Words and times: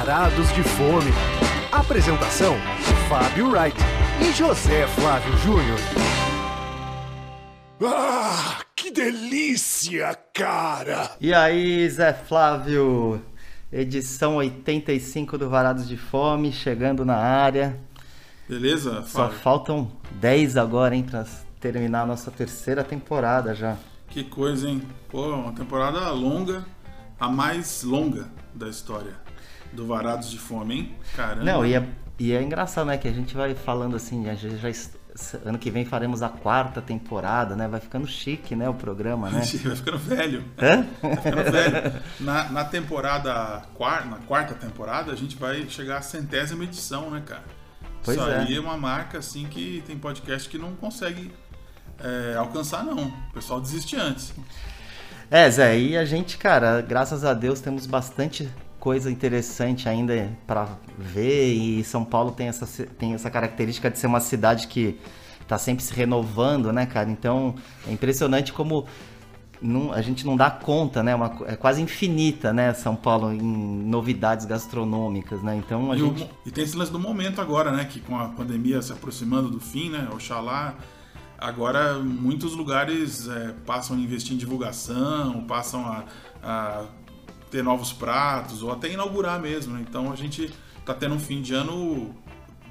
Varados 0.00 0.50
de 0.54 0.62
Fome. 0.62 1.10
Apresentação: 1.70 2.56
Fábio 3.06 3.50
Wright 3.50 3.76
e 4.18 4.32
José 4.32 4.86
Flávio 4.86 5.36
Júnior. 5.36 5.78
Ah, 7.84 8.60
que 8.74 8.90
delícia, 8.90 10.18
cara! 10.32 11.10
E 11.20 11.34
aí, 11.34 11.86
Zé 11.90 12.14
Flávio? 12.14 13.20
Edição 13.70 14.36
85 14.36 15.36
do 15.36 15.50
Varados 15.50 15.86
de 15.86 15.98
Fome, 15.98 16.50
chegando 16.50 17.04
na 17.04 17.16
área. 17.16 17.78
Beleza? 18.48 19.02
Só 19.02 19.24
Fábio? 19.24 19.38
faltam 19.40 19.92
10 20.12 20.56
agora, 20.56 20.96
hein, 20.96 21.02
pra 21.02 21.26
terminar 21.60 22.04
a 22.04 22.06
nossa 22.06 22.30
terceira 22.30 22.82
temporada 22.82 23.54
já. 23.54 23.76
Que 24.08 24.24
coisa, 24.24 24.66
hein? 24.66 24.80
Pô, 25.10 25.34
uma 25.34 25.52
temporada 25.52 26.10
longa, 26.10 26.64
a 27.20 27.28
mais 27.28 27.82
longa 27.82 28.30
da 28.54 28.66
história 28.66 29.28
do 29.72 29.86
Varados 29.86 30.30
de 30.30 30.38
Fome, 30.38 30.74
hein? 30.74 30.94
Caramba. 31.14 31.44
Não, 31.44 31.64
e 31.64 31.74
é, 31.74 31.86
e 32.18 32.32
é 32.32 32.42
engraçado, 32.42 32.86
né, 32.86 32.98
que 32.98 33.08
a 33.08 33.12
gente 33.12 33.34
vai 33.34 33.54
falando 33.54 33.96
assim, 33.96 34.28
a 34.28 34.34
gente 34.34 34.56
já, 34.56 34.68
ano 35.44 35.58
que 35.58 35.70
vem 35.70 35.84
faremos 35.84 36.22
a 36.22 36.28
quarta 36.28 36.80
temporada, 36.80 37.56
né? 37.56 37.66
Vai 37.68 37.80
ficando 37.80 38.06
chique, 38.06 38.54
né, 38.54 38.68
o 38.68 38.74
programa, 38.74 39.30
né? 39.30 39.40
Vai 39.64 39.76
ficando 39.76 39.98
velho. 39.98 40.44
Hã? 40.58 40.86
Vai 41.02 41.16
ficando 41.16 41.50
velho. 41.50 41.92
Na, 42.20 42.44
na 42.50 42.64
temporada, 42.64 43.62
na 44.06 44.18
quarta 44.26 44.54
temporada, 44.54 45.12
a 45.12 45.16
gente 45.16 45.36
vai 45.36 45.68
chegar 45.68 45.98
à 45.98 46.02
centésima 46.02 46.64
edição, 46.64 47.10
né, 47.10 47.22
cara? 47.24 47.44
Pois 48.04 48.16
Isso 48.16 48.28
é. 48.28 48.38
aí 48.38 48.56
é 48.56 48.60
uma 48.60 48.76
marca, 48.76 49.18
assim, 49.18 49.46
que 49.46 49.82
tem 49.86 49.96
podcast 49.96 50.48
que 50.48 50.56
não 50.56 50.74
consegue 50.74 51.30
é, 51.98 52.36
alcançar, 52.36 52.84
não. 52.84 53.08
O 53.08 53.32
pessoal 53.32 53.60
desiste 53.60 53.96
antes. 53.96 54.32
É, 55.30 55.48
Zé, 55.50 55.78
e 55.78 55.96
a 55.96 56.04
gente, 56.04 56.38
cara, 56.38 56.80
graças 56.80 57.24
a 57.24 57.34
Deus 57.34 57.60
temos 57.60 57.86
bastante 57.86 58.50
coisa 58.80 59.10
interessante 59.10 59.88
ainda 59.88 60.32
pra 60.46 60.66
ver 60.98 61.52
e 61.52 61.84
São 61.84 62.04
Paulo 62.04 62.32
tem 62.32 62.48
essa, 62.48 62.66
tem 62.98 63.12
essa 63.14 63.30
característica 63.30 63.90
de 63.90 63.98
ser 63.98 64.06
uma 64.08 64.20
cidade 64.20 64.66
que 64.66 64.98
tá 65.46 65.58
sempre 65.58 65.84
se 65.84 65.92
renovando, 65.94 66.72
né, 66.72 66.86
cara? 66.86 67.10
Então 67.10 67.54
é 67.86 67.92
impressionante 67.92 68.52
como 68.52 68.86
não- 69.60 69.92
a 69.92 70.00
gente 70.00 70.24
não 70.24 70.34
dá 70.36 70.50
conta, 70.50 71.02
né? 71.02 71.14
Uma 71.14 71.30
é 71.46 71.54
quase 71.56 71.82
infinita, 71.82 72.52
né, 72.52 72.72
São 72.72 72.96
Paulo, 72.96 73.30
em 73.32 73.40
novidades 73.42 74.46
gastronômicas, 74.46 75.42
né? 75.42 75.56
Então 75.56 75.92
a 75.92 75.96
E, 75.98 76.02
o- 76.02 76.06
gente. 76.16 76.30
e 76.46 76.50
tem 76.50 76.64
esse 76.64 76.74
lance 76.76 76.90
do 76.90 76.98
momento 76.98 77.40
agora, 77.40 77.70
né? 77.70 77.84
Que 77.84 78.00
com 78.00 78.18
a 78.18 78.28
pandemia 78.28 78.80
se 78.80 78.92
aproximando 78.92 79.50
do 79.50 79.60
fim, 79.60 79.90
né? 79.90 80.08
Oxalá. 80.12 80.74
Agora 81.38 81.98
muitos 81.98 82.54
lugares 82.54 83.26
é, 83.28 83.54
passam 83.66 83.96
a 83.96 84.00
investir 84.00 84.34
em 84.34 84.36
divulgação, 84.36 85.42
passam 85.48 85.86
a, 85.86 86.04
a 86.42 86.84
ter 87.50 87.62
novos 87.62 87.92
pratos, 87.92 88.62
ou 88.62 88.72
até 88.72 88.90
inaugurar 88.92 89.40
mesmo, 89.40 89.74
né? 89.74 89.84
Então 89.88 90.12
a 90.12 90.16
gente 90.16 90.52
tá 90.84 90.94
tendo 90.94 91.14
um 91.14 91.18
fim 91.20 91.42
de 91.42 91.54
ano 91.54 92.14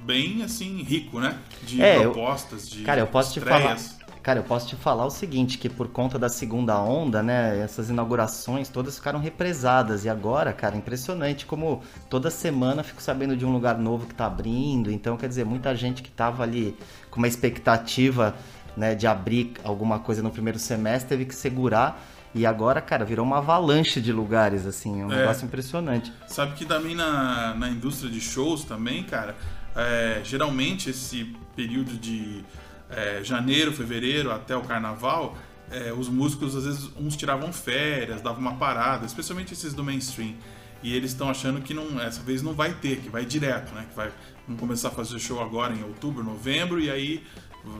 bem 0.04 0.42
assim, 0.42 0.82
rico, 0.82 1.20
né? 1.20 1.38
De 1.62 1.80
É, 1.82 1.98
eu- 1.98 2.12
propostas, 2.12 2.68
de 2.68 2.82
Cara, 2.82 3.00
eu 3.00 3.06
posso 3.06 3.32
te 3.32 3.40
falar. 3.40 3.74
estreias. 3.76 4.00
Cara, 4.22 4.38
eu 4.40 4.44
posso 4.44 4.68
te 4.68 4.76
falar 4.76 5.06
o 5.06 5.10
seguinte, 5.10 5.56
que 5.56 5.66
por 5.66 5.88
conta 5.88 6.18
da 6.18 6.28
segunda 6.28 6.78
onda, 6.78 7.22
né, 7.22 7.58
essas 7.58 7.88
inaugurações 7.88 8.68
todas 8.68 8.96
ficaram 8.96 9.18
represadas. 9.18 10.04
E 10.04 10.10
agora, 10.10 10.52
cara, 10.52 10.76
impressionante 10.76 11.46
como 11.46 11.80
toda 12.10 12.30
semana 12.30 12.80
eu 12.80 12.84
fico 12.84 13.00
sabendo 13.00 13.34
de 13.34 13.46
um 13.46 13.52
lugar 13.52 13.78
novo 13.78 14.06
que 14.06 14.14
tá 14.14 14.26
abrindo. 14.26 14.90
Então, 14.90 15.16
quer 15.16 15.26
dizer, 15.26 15.46
muita 15.46 15.74
gente 15.74 16.02
que 16.02 16.10
tava 16.10 16.42
ali 16.42 16.76
com 17.10 17.16
uma 17.16 17.28
expectativa, 17.28 18.34
né, 18.76 18.94
de 18.94 19.06
abrir 19.06 19.54
alguma 19.64 19.98
coisa 19.98 20.22
no 20.22 20.30
primeiro 20.30 20.58
semestre 20.58 21.08
teve 21.08 21.24
que 21.24 21.34
segurar. 21.34 21.98
E 22.34 22.46
agora, 22.46 22.80
cara, 22.80 23.04
virou 23.04 23.24
uma 23.26 23.38
avalanche 23.38 24.00
de 24.00 24.12
lugares, 24.12 24.64
assim, 24.66 25.00
é 25.00 25.04
um 25.06 25.12
É. 25.12 25.16
negócio 25.16 25.44
impressionante. 25.44 26.12
Sabe 26.28 26.54
que 26.54 26.64
também 26.64 26.94
na, 26.94 27.54
na 27.54 27.68
indústria 27.68 28.10
de 28.10 28.20
shows 28.20 28.62
também, 28.64 29.02
cara, 29.02 29.36
é, 29.74 30.20
geralmente 30.22 30.90
esse 30.90 31.34
período 31.56 31.92
de 31.98 32.44
é, 32.88 33.20
janeiro, 33.24 33.72
fevereiro 33.72 34.30
até 34.30 34.56
o 34.56 34.62
carnaval, 34.62 35.36
é, 35.72 35.92
os 35.92 36.08
músicos 36.08 36.56
às 36.56 36.64
vezes 36.64 36.90
uns 36.98 37.16
tiravam 37.16 37.52
férias, 37.52 38.20
davam 38.20 38.40
uma 38.40 38.54
parada, 38.54 39.06
especialmente 39.06 39.52
esses 39.52 39.74
do 39.74 39.82
mainstream. 39.82 40.34
E 40.82 40.94
eles 40.94 41.10
estão 41.10 41.28
achando 41.28 41.60
que 41.60 41.74
não, 41.74 42.00
essa 42.00 42.22
vez 42.22 42.42
não 42.42 42.54
vai 42.54 42.72
ter, 42.74 42.98
que 43.00 43.10
vai 43.10 43.24
direto, 43.24 43.74
né? 43.74 43.86
Que 43.90 43.94
vai 43.94 44.10
vão 44.48 44.56
começar 44.56 44.88
a 44.88 44.90
fazer 44.90 45.18
show 45.18 45.40
agora 45.42 45.74
em 45.74 45.82
outubro, 45.84 46.24
novembro, 46.24 46.80
e 46.80 46.90
aí 46.90 47.22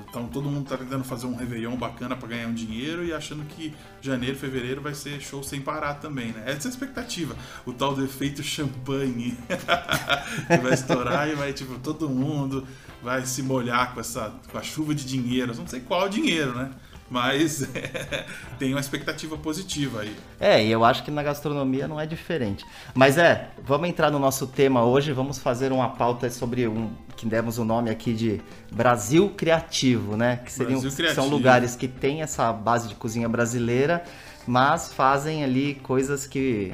então 0.09 0.27
todo 0.27 0.49
mundo 0.49 0.69
tá 0.69 0.77
tentando 0.77 1.05
fazer 1.05 1.27
um 1.27 1.35
Réveillon 1.35 1.77
bacana 1.77 2.15
para 2.15 2.29
ganhar 2.29 2.47
um 2.47 2.55
dinheiro 2.55 3.05
e 3.05 3.13
achando 3.13 3.45
que 3.47 3.75
janeiro, 4.01 4.37
fevereiro 4.37 4.81
vai 4.81 4.95
ser 4.95 5.21
show 5.21 5.43
sem 5.43 5.61
parar 5.61 5.95
também, 5.95 6.33
né? 6.33 6.45
Essa 6.47 6.69
é 6.69 6.71
a 6.71 6.73
expectativa. 6.73 7.37
O 7.65 7.73
tal 7.73 7.95
do 7.95 8.05
efeito 8.05 8.43
champanhe 8.43 9.37
que 10.47 10.57
vai 10.59 10.75
estourar 10.75 11.29
e 11.29 11.35
vai, 11.35 11.53
tipo, 11.53 11.79
todo 11.79 12.09
mundo 12.09 12.67
vai 13.03 13.25
se 13.25 13.43
molhar 13.43 13.95
com 13.95 14.01
essa 14.01 14.35
com 14.51 14.59
a 14.59 14.63
chuva 14.63 14.95
de 14.95 15.05
dinheiro. 15.05 15.55
Não 15.57 15.67
sei 15.67 15.81
qual 15.81 16.09
dinheiro, 16.09 16.55
né? 16.55 16.71
Mas 17.11 17.69
tem 18.57 18.73
uma 18.73 18.81
expectativa 18.81 19.37
positiva 19.37 20.03
aí. 20.03 20.17
É, 20.39 20.65
e 20.65 20.71
eu 20.71 20.85
acho 20.85 21.03
que 21.03 21.11
na 21.11 21.23
gastronomia 21.25 21.89
não 21.89 22.01
é 22.01 22.07
diferente. 22.07 22.65
Mas 22.95 23.19
é, 23.19 23.51
vamos 23.65 23.89
entrar 23.89 24.11
no 24.13 24.19
nosso 24.19 24.47
tema 24.47 24.85
hoje, 24.85 25.13
vamos 25.13 25.39
fazer 25.39 25.73
uma 25.73 25.89
pauta 25.89 26.31
sobre 26.31 26.69
um 26.69 26.91
que 27.17 27.27
demos 27.27 27.59
o 27.59 27.65
nome 27.65 27.91
aqui 27.91 28.15
de 28.15 28.41
Brasil 28.73 29.29
Criativo, 29.37 30.17
né? 30.17 30.41
Que 30.45 30.53
seriam 30.53 30.81
que 30.81 31.15
são 31.15 31.29
lugares 31.29 31.77
que 31.77 31.87
têm 31.87 32.23
essa 32.23 32.51
base 32.53 32.89
de 32.89 32.95
cozinha 32.95 33.29
brasileira, 33.29 34.03
mas 34.47 34.95
fazem 34.95 35.45
ali 35.45 35.75
coisas 35.75 36.27
que 36.27 36.73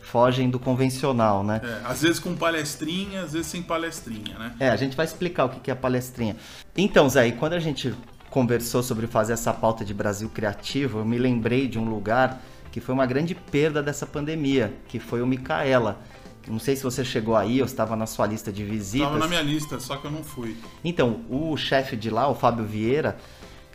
fogem 0.00 0.50
do 0.50 0.58
convencional, 0.58 1.44
né? 1.44 1.60
É, 1.62 1.86
às 1.86 2.02
vezes 2.02 2.18
com 2.18 2.34
palestrinha, 2.34 3.22
às 3.22 3.32
vezes 3.32 3.46
sem 3.46 3.62
palestrinha, 3.62 4.38
né? 4.38 4.54
É, 4.58 4.68
a 4.68 4.76
gente 4.76 4.96
vai 4.96 5.06
explicar 5.06 5.44
o 5.44 5.48
que 5.48 5.70
é 5.70 5.74
palestrinha. 5.74 6.36
Então, 6.76 7.08
Zé, 7.08 7.28
e 7.28 7.32
quando 7.32 7.52
a 7.52 7.60
gente 7.60 7.94
conversou 8.34 8.82
sobre 8.82 9.06
fazer 9.06 9.34
essa 9.34 9.52
pauta 9.54 9.84
de 9.84 9.94
Brasil 9.94 10.28
Criativo, 10.28 10.98
eu 10.98 11.04
me 11.04 11.16
lembrei 11.18 11.68
de 11.68 11.78
um 11.78 11.84
lugar 11.84 12.42
que 12.72 12.80
foi 12.80 12.92
uma 12.92 13.06
grande 13.06 13.32
perda 13.32 13.80
dessa 13.80 14.04
pandemia, 14.04 14.74
que 14.88 14.98
foi 14.98 15.22
o 15.22 15.26
Micaela. 15.26 16.00
Não 16.48 16.58
sei 16.58 16.74
se 16.74 16.82
você 16.82 17.04
chegou 17.04 17.36
aí 17.36 17.60
ou 17.60 17.64
estava 17.64 17.94
na 17.94 18.06
sua 18.06 18.26
lista 18.26 18.52
de 18.52 18.64
visitas. 18.64 19.06
Tava 19.06 19.20
na 19.20 19.28
minha 19.28 19.40
lista, 19.40 19.78
só 19.78 19.98
que 19.98 20.08
eu 20.08 20.10
não 20.10 20.24
fui. 20.24 20.56
Então, 20.84 21.20
o 21.30 21.56
chefe 21.56 21.94
de 21.94 22.10
lá, 22.10 22.28
o 22.28 22.34
Fábio 22.34 22.64
Vieira, 22.64 23.16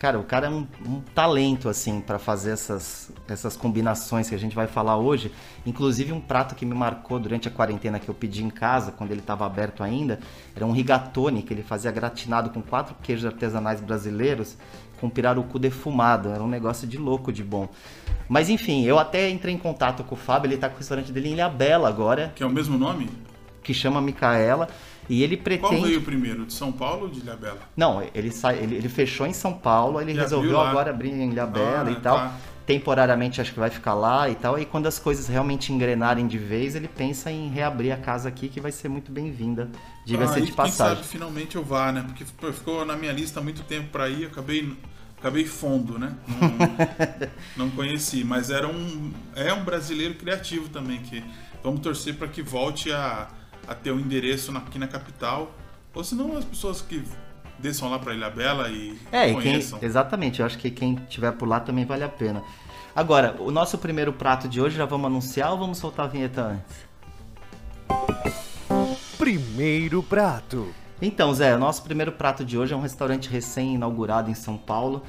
cara, 0.00 0.18
o 0.18 0.24
cara 0.24 0.46
é 0.46 0.50
um, 0.50 0.66
um 0.86 1.00
talento, 1.14 1.68
assim, 1.68 2.00
para 2.00 2.18
fazer 2.18 2.52
essas, 2.52 3.12
essas 3.28 3.54
combinações 3.54 4.30
que 4.30 4.34
a 4.34 4.38
gente 4.38 4.56
vai 4.56 4.66
falar 4.66 4.96
hoje. 4.96 5.30
Inclusive, 5.66 6.10
um 6.10 6.20
prato 6.22 6.54
que 6.54 6.64
me 6.64 6.74
marcou 6.74 7.20
durante 7.20 7.48
a 7.48 7.50
quarentena 7.50 7.98
que 7.98 8.08
eu 8.08 8.14
pedi 8.14 8.42
em 8.42 8.48
casa, 8.48 8.92
quando 8.92 9.10
ele 9.10 9.20
estava 9.20 9.44
aberto 9.44 9.82
ainda, 9.82 10.18
era 10.56 10.64
um 10.64 10.72
rigatone 10.72 11.42
que 11.42 11.52
ele 11.52 11.62
fazia 11.62 11.90
gratinado 11.90 12.48
com 12.48 12.62
quatro 12.62 12.96
queijos 13.02 13.26
artesanais 13.26 13.82
brasileiros 13.82 14.56
com 14.98 15.10
pirarucu 15.10 15.58
defumado. 15.58 16.30
Era 16.30 16.42
um 16.42 16.48
negócio 16.48 16.88
de 16.88 16.96
louco 16.96 17.30
de 17.30 17.44
bom. 17.44 17.68
Mas 18.26 18.48
enfim, 18.48 18.86
eu 18.86 18.98
até 18.98 19.28
entrei 19.28 19.54
em 19.54 19.58
contato 19.58 20.02
com 20.02 20.14
o 20.14 20.18
Fábio, 20.18 20.48
ele 20.48 20.56
tá 20.56 20.70
com 20.70 20.76
o 20.76 20.78
restaurante 20.78 21.12
dele 21.12 21.28
em 21.28 21.32
Ilhabela 21.32 21.90
agora, 21.90 22.32
Que 22.34 22.42
é 22.42 22.46
o 22.46 22.50
mesmo 22.50 22.78
nome? 22.78 23.10
que 23.62 23.74
chama 23.74 24.00
Micaela, 24.00 24.68
e 25.10 25.22
ele 25.22 25.36
Qual 25.36 25.44
pretende... 25.70 25.88
veio 25.88 26.02
primeiro, 26.02 26.46
de 26.46 26.52
São 26.52 26.70
Paulo 26.72 27.02
ou 27.02 27.08
de 27.10 27.20
Ilhabela? 27.20 27.58
Não, 27.76 28.02
ele, 28.14 28.30
sai, 28.30 28.58
ele, 28.58 28.76
ele 28.76 28.88
fechou 28.88 29.26
em 29.26 29.32
São 29.32 29.52
Paulo, 29.52 30.00
ele 30.00 30.12
resolveu 30.12 30.52
lá. 30.56 30.70
agora 30.70 30.90
abrir 30.90 31.10
em 31.10 31.30
Ilhabela 31.30 31.88
Ah, 31.88 31.92
e 31.92 31.96
tal. 31.96 32.16
tá. 32.16 32.34
Temporariamente 32.66 33.40
acho 33.40 33.52
que 33.52 33.58
vai 33.58 33.68
ficar 33.70 33.94
lá 33.94 34.28
e 34.28 34.36
tal. 34.36 34.56
E 34.56 34.64
quando 34.64 34.86
as 34.86 34.96
coisas 34.98 35.26
realmente 35.26 35.72
engrenarem 35.72 36.28
de 36.28 36.38
vez, 36.38 36.76
ele 36.76 36.86
pensa 36.86 37.28
em 37.30 37.48
reabrir 37.48 37.90
a 37.90 37.96
casa 37.96 38.28
aqui, 38.28 38.48
que 38.48 38.60
vai 38.60 38.70
ser 38.70 38.88
muito 38.88 39.10
bem-vinda, 39.10 39.68
diga-se 40.06 40.34
Ah, 40.34 40.40
de 40.40 40.46
Quem 40.46 40.54
passagem. 40.54 40.96
sabe 40.98 41.08
finalmente 41.08 41.56
eu 41.56 41.64
vá, 41.64 41.90
né? 41.90 42.04
Porque 42.06 42.24
ficou 42.52 42.84
na 42.84 42.94
minha 42.96 43.12
lista 43.12 43.40
há 43.40 43.42
muito 43.42 43.64
tempo 43.64 43.88
pra 43.90 44.08
ir, 44.08 44.26
acabei, 44.26 44.72
acabei 45.18 45.44
fundo, 45.46 45.98
né? 45.98 46.14
Não, 47.56 47.66
não 47.66 47.70
conheci, 47.70 48.22
mas 48.22 48.50
era 48.50 48.68
um, 48.68 49.12
é 49.34 49.52
um 49.52 49.64
brasileiro 49.64 50.14
criativo 50.14 50.68
também, 50.68 51.00
que 51.00 51.24
vamos 51.64 51.80
torcer 51.80 52.14
para 52.14 52.28
que 52.28 52.40
volte 52.42 52.92
a, 52.92 53.26
a 53.70 53.74
ter 53.74 53.92
um 53.92 54.00
endereço 54.00 54.54
aqui 54.56 54.78
na 54.78 54.88
capital. 54.88 55.52
Ou 55.94 56.02
senão 56.02 56.36
as 56.36 56.44
pessoas 56.44 56.82
que 56.82 57.02
desçam 57.58 57.88
lá 57.88 57.98
pra 57.98 58.12
Ilhabela 58.12 58.68
e 58.68 58.98
É, 59.12 59.28
e 59.28 59.34
quem, 59.34 59.42
conheçam. 59.42 59.78
exatamente, 59.80 60.40
eu 60.40 60.46
acho 60.46 60.58
que 60.58 60.70
quem 60.70 60.96
tiver 61.08 61.30
por 61.32 61.46
lá 61.48 61.60
também 61.60 61.84
vale 61.84 62.02
a 62.02 62.08
pena. 62.08 62.42
Agora, 62.96 63.36
o 63.38 63.50
nosso 63.50 63.78
primeiro 63.78 64.12
prato 64.12 64.48
de 64.48 64.60
hoje 64.60 64.76
já 64.76 64.84
vamos 64.84 65.06
anunciar 65.06 65.52
ou 65.52 65.58
vamos 65.58 65.78
soltar 65.78 66.06
a 66.06 66.08
vinheta 66.08 66.42
antes? 66.42 66.90
Primeiro 69.16 70.02
prato. 70.02 70.68
Então, 71.00 71.32
Zé, 71.32 71.54
o 71.54 71.58
nosso 71.58 71.82
primeiro 71.82 72.12
prato 72.12 72.44
de 72.44 72.58
hoje 72.58 72.74
é 72.74 72.76
um 72.76 72.80
restaurante 72.80 73.28
recém-inaugurado 73.28 74.30
em 74.30 74.34
São 74.34 74.56
Paulo 74.56 75.02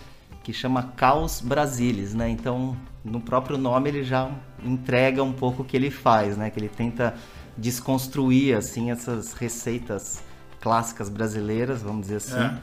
que 0.43 0.51
chama 0.53 0.83
Caos 0.95 1.39
Brasilis, 1.41 2.13
né? 2.13 2.29
Então, 2.29 2.75
no 3.03 3.19
próprio 3.21 3.57
nome 3.57 3.89
ele 3.89 4.03
já 4.03 4.29
entrega 4.63 5.23
um 5.23 5.33
pouco 5.33 5.61
o 5.61 5.65
que 5.65 5.75
ele 5.77 5.91
faz, 5.91 6.35
né? 6.37 6.49
Que 6.49 6.59
ele 6.59 6.69
tenta 6.69 7.13
desconstruir 7.61 8.55
assim 8.57 8.91
essas 8.91 9.33
receitas 9.33 10.21
clássicas 10.59 11.09
brasileiras, 11.09 11.81
vamos 11.81 12.01
dizer 12.01 12.17
assim. 12.17 12.37
É. 12.39 12.53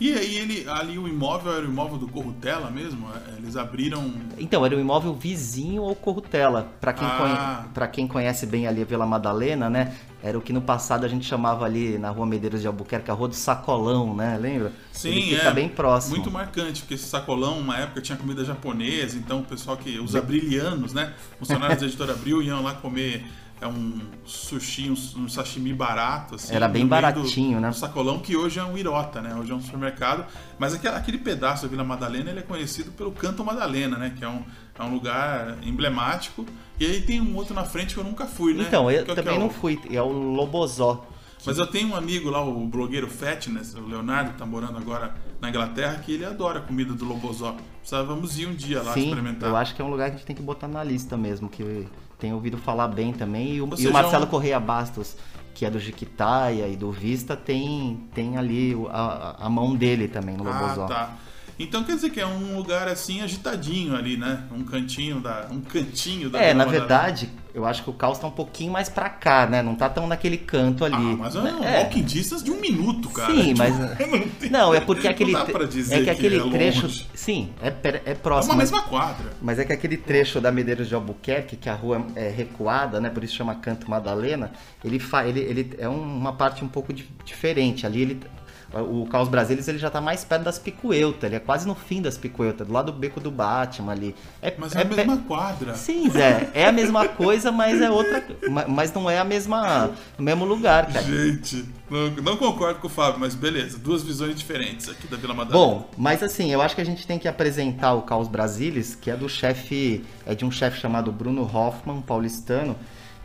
E 0.00 0.12
aí 0.12 0.36
ele, 0.36 0.68
ali 0.68 0.98
o 0.98 1.06
imóvel 1.06 1.52
era 1.52 1.62
o 1.64 1.68
imóvel 1.68 1.98
do 1.98 2.08
Corrutela 2.08 2.68
mesmo? 2.68 3.08
É, 3.14 3.38
Eles 3.38 3.56
abriram. 3.56 4.12
Então, 4.36 4.66
era 4.66 4.74
um 4.76 4.80
imóvel 4.80 5.14
vizinho 5.14 5.84
ao 5.84 5.94
Corrutela. 5.94 6.68
Para 6.80 6.92
quem, 6.92 7.06
Ah. 7.06 7.64
conhe- 7.72 7.88
quem 7.92 8.08
conhece 8.08 8.44
bem 8.44 8.66
ali 8.66 8.82
a 8.82 8.84
Vila 8.84 9.06
Madalena, 9.06 9.70
né? 9.70 9.94
Era 10.20 10.36
o 10.36 10.40
que 10.42 10.52
no 10.52 10.60
passado 10.60 11.04
a 11.04 11.08
gente 11.08 11.24
chamava 11.24 11.64
ali 11.64 11.96
na 11.96 12.10
rua 12.10 12.26
Medeiros 12.26 12.60
de 12.60 12.66
Albuquerque 12.66 13.08
a 13.08 13.14
Rua 13.14 13.28
do 13.28 13.36
Sacolão, 13.36 14.14
né? 14.16 14.36
Lembra? 14.36 14.72
Sim, 14.92 15.10
Ele 15.10 15.36
fica 15.36 15.48
é. 15.48 15.54
bem 15.54 15.68
próximo. 15.68 16.16
Muito 16.16 16.30
marcante, 16.30 16.80
porque 16.82 16.94
esse 16.94 17.04
sacolão, 17.06 17.58
uma 17.60 17.76
época, 17.78 18.00
tinha 18.00 18.18
comida 18.18 18.44
japonesa, 18.44 19.16
então 19.16 19.38
o 19.40 19.44
pessoal 19.44 19.76
que. 19.76 19.98
Os 20.00 20.16
abrilianos, 20.16 20.92
né? 20.92 21.12
Funcionários 21.38 21.78
da 21.80 21.86
editora 21.86 22.12
Abril 22.14 22.42
iam 22.42 22.62
lá 22.64 22.74
comer 22.74 23.24
é, 23.60 23.66
um 23.66 24.00
sushi, 24.24 24.88
um, 24.90 25.22
um 25.22 25.28
sashimi 25.28 25.72
barato, 25.72 26.34
assim. 26.36 26.54
Era 26.54 26.68
bem 26.68 26.86
baratinho, 26.86 27.56
do, 27.58 27.60
né? 27.62 27.68
do 27.70 27.76
sacolão, 27.76 28.18
que 28.18 28.36
hoje 28.36 28.58
é 28.60 28.64
um 28.64 28.76
Irota, 28.78 29.20
né? 29.20 29.34
Hoje 29.34 29.50
é 29.50 29.54
um 29.54 29.60
supermercado. 29.60 30.24
Mas 30.58 30.74
aquele, 30.74 30.94
aquele 30.94 31.18
pedaço 31.18 31.62
da 31.62 31.68
Vila 31.68 31.84
Madalena 31.84 32.30
ele 32.30 32.40
é 32.40 32.42
conhecido 32.42 32.92
pelo 32.92 33.10
Canto 33.12 33.44
Madalena, 33.44 33.96
né? 33.98 34.14
Que 34.16 34.24
é 34.24 34.28
um, 34.28 34.42
é 34.78 34.82
um 34.82 34.92
lugar 34.92 35.58
emblemático. 35.62 36.46
E 36.78 36.86
aí 36.86 37.00
tem 37.02 37.20
um 37.20 37.34
outro 37.36 37.54
na 37.54 37.64
frente 37.64 37.94
que 37.94 38.00
eu 38.00 38.04
nunca 38.04 38.26
fui, 38.26 38.54
né? 38.54 38.64
Então, 38.68 38.90
eu 38.90 39.04
Que 39.04 39.10
é 39.10 39.12
o 39.12 39.16
que 39.16 39.22
também 39.22 39.34
é 39.34 39.38
o- 39.38 39.40
não 39.40 39.50
fui. 39.50 39.80
É 39.90 40.00
o 40.02 40.08
Lobozó. 40.08 41.04
mas 41.46 41.58
eu 41.58 41.66
tenho 41.66 41.88
um 41.88 41.96
amigo 41.96 42.30
lá, 42.30 42.44
o 42.44 42.66
blogueiro 42.66 43.08
Fatness, 43.08 43.74
o 43.74 43.86
Leonardo, 43.86 44.32
que 44.32 44.38
tá 44.38 44.46
morando 44.46 44.76
agora 44.78 45.14
na 45.40 45.48
Inglaterra, 45.48 45.94
que 46.04 46.12
ele 46.12 46.24
adora 46.24 46.58
a 46.58 46.62
comida 46.62 46.92
do 46.92 47.04
Lobozó. 47.04 47.56
Precisávamos 47.80 48.38
ir 48.38 48.46
um 48.46 48.54
dia 48.54 48.82
lá 48.82 48.92
Sim, 48.92 49.04
experimentar. 49.08 49.48
eu 49.48 49.56
acho 49.56 49.74
que 49.74 49.80
é 49.80 49.84
um 49.84 49.88
lugar 49.90 50.10
que 50.10 50.14
a 50.16 50.18
gente 50.18 50.26
tem 50.26 50.36
que 50.36 50.42
botar 50.42 50.68
na 50.68 50.82
lista 50.84 51.16
mesmo, 51.16 51.48
que 51.48 51.86
tenho 52.18 52.34
ouvido 52.34 52.58
falar 52.58 52.88
bem 52.88 53.12
também. 53.12 53.54
E 53.54 53.60
o, 53.60 53.68
e 53.78 53.86
o 53.86 53.92
Marcelo 53.92 54.24
um- 54.24 54.28
Correia 54.28 54.58
Bastos, 54.58 55.16
que 55.54 55.64
é 55.64 55.70
do 55.70 55.78
Jiquitaia 55.78 56.68
e 56.68 56.76
do 56.76 56.90
Vista, 56.92 57.36
tem, 57.36 58.08
tem 58.14 58.36
ali 58.36 58.74
a, 58.90 59.46
a 59.46 59.48
mão 59.48 59.74
dele 59.74 60.08
também 60.08 60.36
no 60.36 60.44
Lobozó. 60.44 60.84
Ah, 60.84 60.88
tá. 60.88 61.12
Então 61.58 61.82
quer 61.82 61.96
dizer 61.96 62.10
que 62.10 62.20
é 62.20 62.26
um 62.26 62.56
lugar 62.56 62.86
assim 62.86 63.20
agitadinho 63.20 63.96
ali, 63.96 64.16
né? 64.16 64.44
Um 64.52 64.62
cantinho 64.62 65.20
da. 65.20 65.48
Um 65.50 65.60
cantinho 65.60 66.30
da 66.30 66.38
É, 66.40 66.54
na 66.54 66.64
Madalena. 66.64 66.86
verdade, 66.86 67.28
eu 67.52 67.66
acho 67.66 67.82
que 67.82 67.90
o 67.90 67.92
caos 67.92 68.16
tá 68.16 68.28
um 68.28 68.30
pouquinho 68.30 68.70
mais 68.70 68.88
pra 68.88 69.08
cá, 69.10 69.44
né? 69.44 69.60
Não 69.60 69.74
tá 69.74 69.88
tão 69.88 70.06
naquele 70.06 70.36
canto 70.36 70.84
ali. 70.84 70.94
Ah, 70.94 71.16
mas 71.18 71.34
é 71.34 71.40
um 71.40 71.64
É. 71.64 71.78
walking 71.82 72.02
distance 72.04 72.44
de 72.44 72.52
um 72.52 72.60
minuto, 72.60 73.08
cara. 73.10 73.34
Sim, 73.34 73.42
Tipo, 73.54 73.58
mas. 73.58 73.76
não, 73.98 74.28
tem- 74.38 74.50
Não, 74.50 74.72
é 74.72 74.80
porque 74.80 75.08
aquele. 75.08 75.32
Não 75.32 75.40
dá 75.44 75.46
pra 75.52 75.64
dizer 75.66 75.96
é 76.00 76.04
que 76.04 76.10
aquele 76.10 76.38
é 76.38 76.48
trecho. 76.48 76.82
longe. 76.82 77.06
Sim, 77.12 77.50
é, 77.60 77.68
é 77.68 78.02
É 78.04 78.14
próximo. 78.14 78.52
uma 78.52 78.58
mas- 78.58 78.70
mesma 78.70 78.86
quadra. 78.86 79.32
Mas 79.42 79.58
é 79.58 79.64
que 79.64 79.72
aquele 79.72 79.96
trecho 79.96 80.40
da 80.40 80.52
Medeiros 80.52 80.86
de 80.88 80.94
Albuquerque, 80.94 81.56
que 81.56 81.68
a 81.68 81.74
rua 81.74 82.06
é 82.14 82.28
recuada, 82.28 83.00
né? 83.00 83.10
Por 83.10 83.24
isso 83.24 83.34
chama 83.34 83.56
Canto 83.56 83.90
Madalena, 83.90 84.52
ele, 84.84 85.00
fa 85.00 85.26
ele, 85.26 85.40
ele 85.40 85.74
é 85.76 85.88
um- 85.88 86.00
uma 86.18 86.32
parte 86.34 86.64
um 86.64 86.68
pouco 86.68 86.92
di- 86.92 87.08
diferente. 87.24 87.84
Ali 87.84 88.02
ele. 88.02 88.20
O 88.70 89.06
Caos 89.06 89.28
Brasilis 89.28 89.66
ele 89.66 89.78
já 89.78 89.88
tá 89.88 89.98
mais 89.98 90.24
perto 90.24 90.42
das 90.42 90.58
Picuelta, 90.58 91.24
ele 91.26 91.36
é 91.36 91.40
quase 91.40 91.66
no 91.66 91.74
fim 91.74 92.02
das 92.02 92.18
Picuelta, 92.18 92.66
do 92.66 92.72
lado 92.72 92.92
do 92.92 92.98
beco 92.98 93.18
do 93.18 93.30
Batman 93.30 93.92
ali. 93.92 94.14
É, 94.42 94.52
Mas 94.58 94.76
é, 94.76 94.82
a 94.82 94.84
pe- 94.84 94.94
mesma 94.94 95.16
quadra. 95.16 95.74
Sim, 95.74 96.10
Zé, 96.10 96.50
é 96.52 96.66
a 96.66 96.72
mesma 96.72 97.08
coisa, 97.08 97.50
mas 97.50 97.80
é 97.80 97.90
outra. 97.90 98.22
ma- 98.50 98.66
Mas 98.68 98.92
não 98.92 99.08
é 99.08 99.18
a 99.18 99.24
mesma. 99.24 99.90
o 100.18 100.22
mesmo 100.22 100.44
lugar, 100.44 100.86
cara. 100.92 101.02
Gente, 101.02 101.64
não, 101.90 102.10
não 102.10 102.36
concordo 102.36 102.78
com 102.78 102.88
o 102.88 102.90
Fábio, 102.90 103.18
mas 103.18 103.34
beleza. 103.34 103.78
Duas 103.78 104.02
visões 104.02 104.34
diferentes 104.36 104.86
aqui 104.90 105.06
da 105.06 105.16
Vila 105.16 105.32
Madalena. 105.32 105.64
Bom, 105.66 105.88
mas 105.96 106.22
assim, 106.22 106.52
eu 106.52 106.60
acho 106.60 106.74
que 106.74 106.82
a 106.82 106.86
gente 106.86 107.06
tem 107.06 107.18
que 107.18 107.26
apresentar 107.26 107.94
o 107.94 108.02
Caos 108.02 108.28
Brasilis, 108.28 108.94
que 108.94 109.10
é 109.10 109.16
do 109.16 109.30
chefe, 109.30 110.04
é 110.26 110.34
de 110.34 110.44
um 110.44 110.50
chefe 110.50 110.78
chamado 110.78 111.10
Bruno 111.10 111.42
Hoffman, 111.42 112.02
paulistano, 112.02 112.76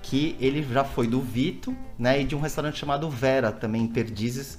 que 0.01 0.37
ele 0.39 0.63
já 0.71 0.85
foi 0.85 1.05
do 1.05 1.19
Vito, 1.19 1.75
né, 1.99 2.21
e 2.21 2.23
de 2.23 2.33
um 2.33 2.39
restaurante 2.39 2.77
chamado 2.79 3.09
Vera, 3.09 3.51
também 3.51 3.81
em 3.83 3.87
Perdizes, 3.87 4.57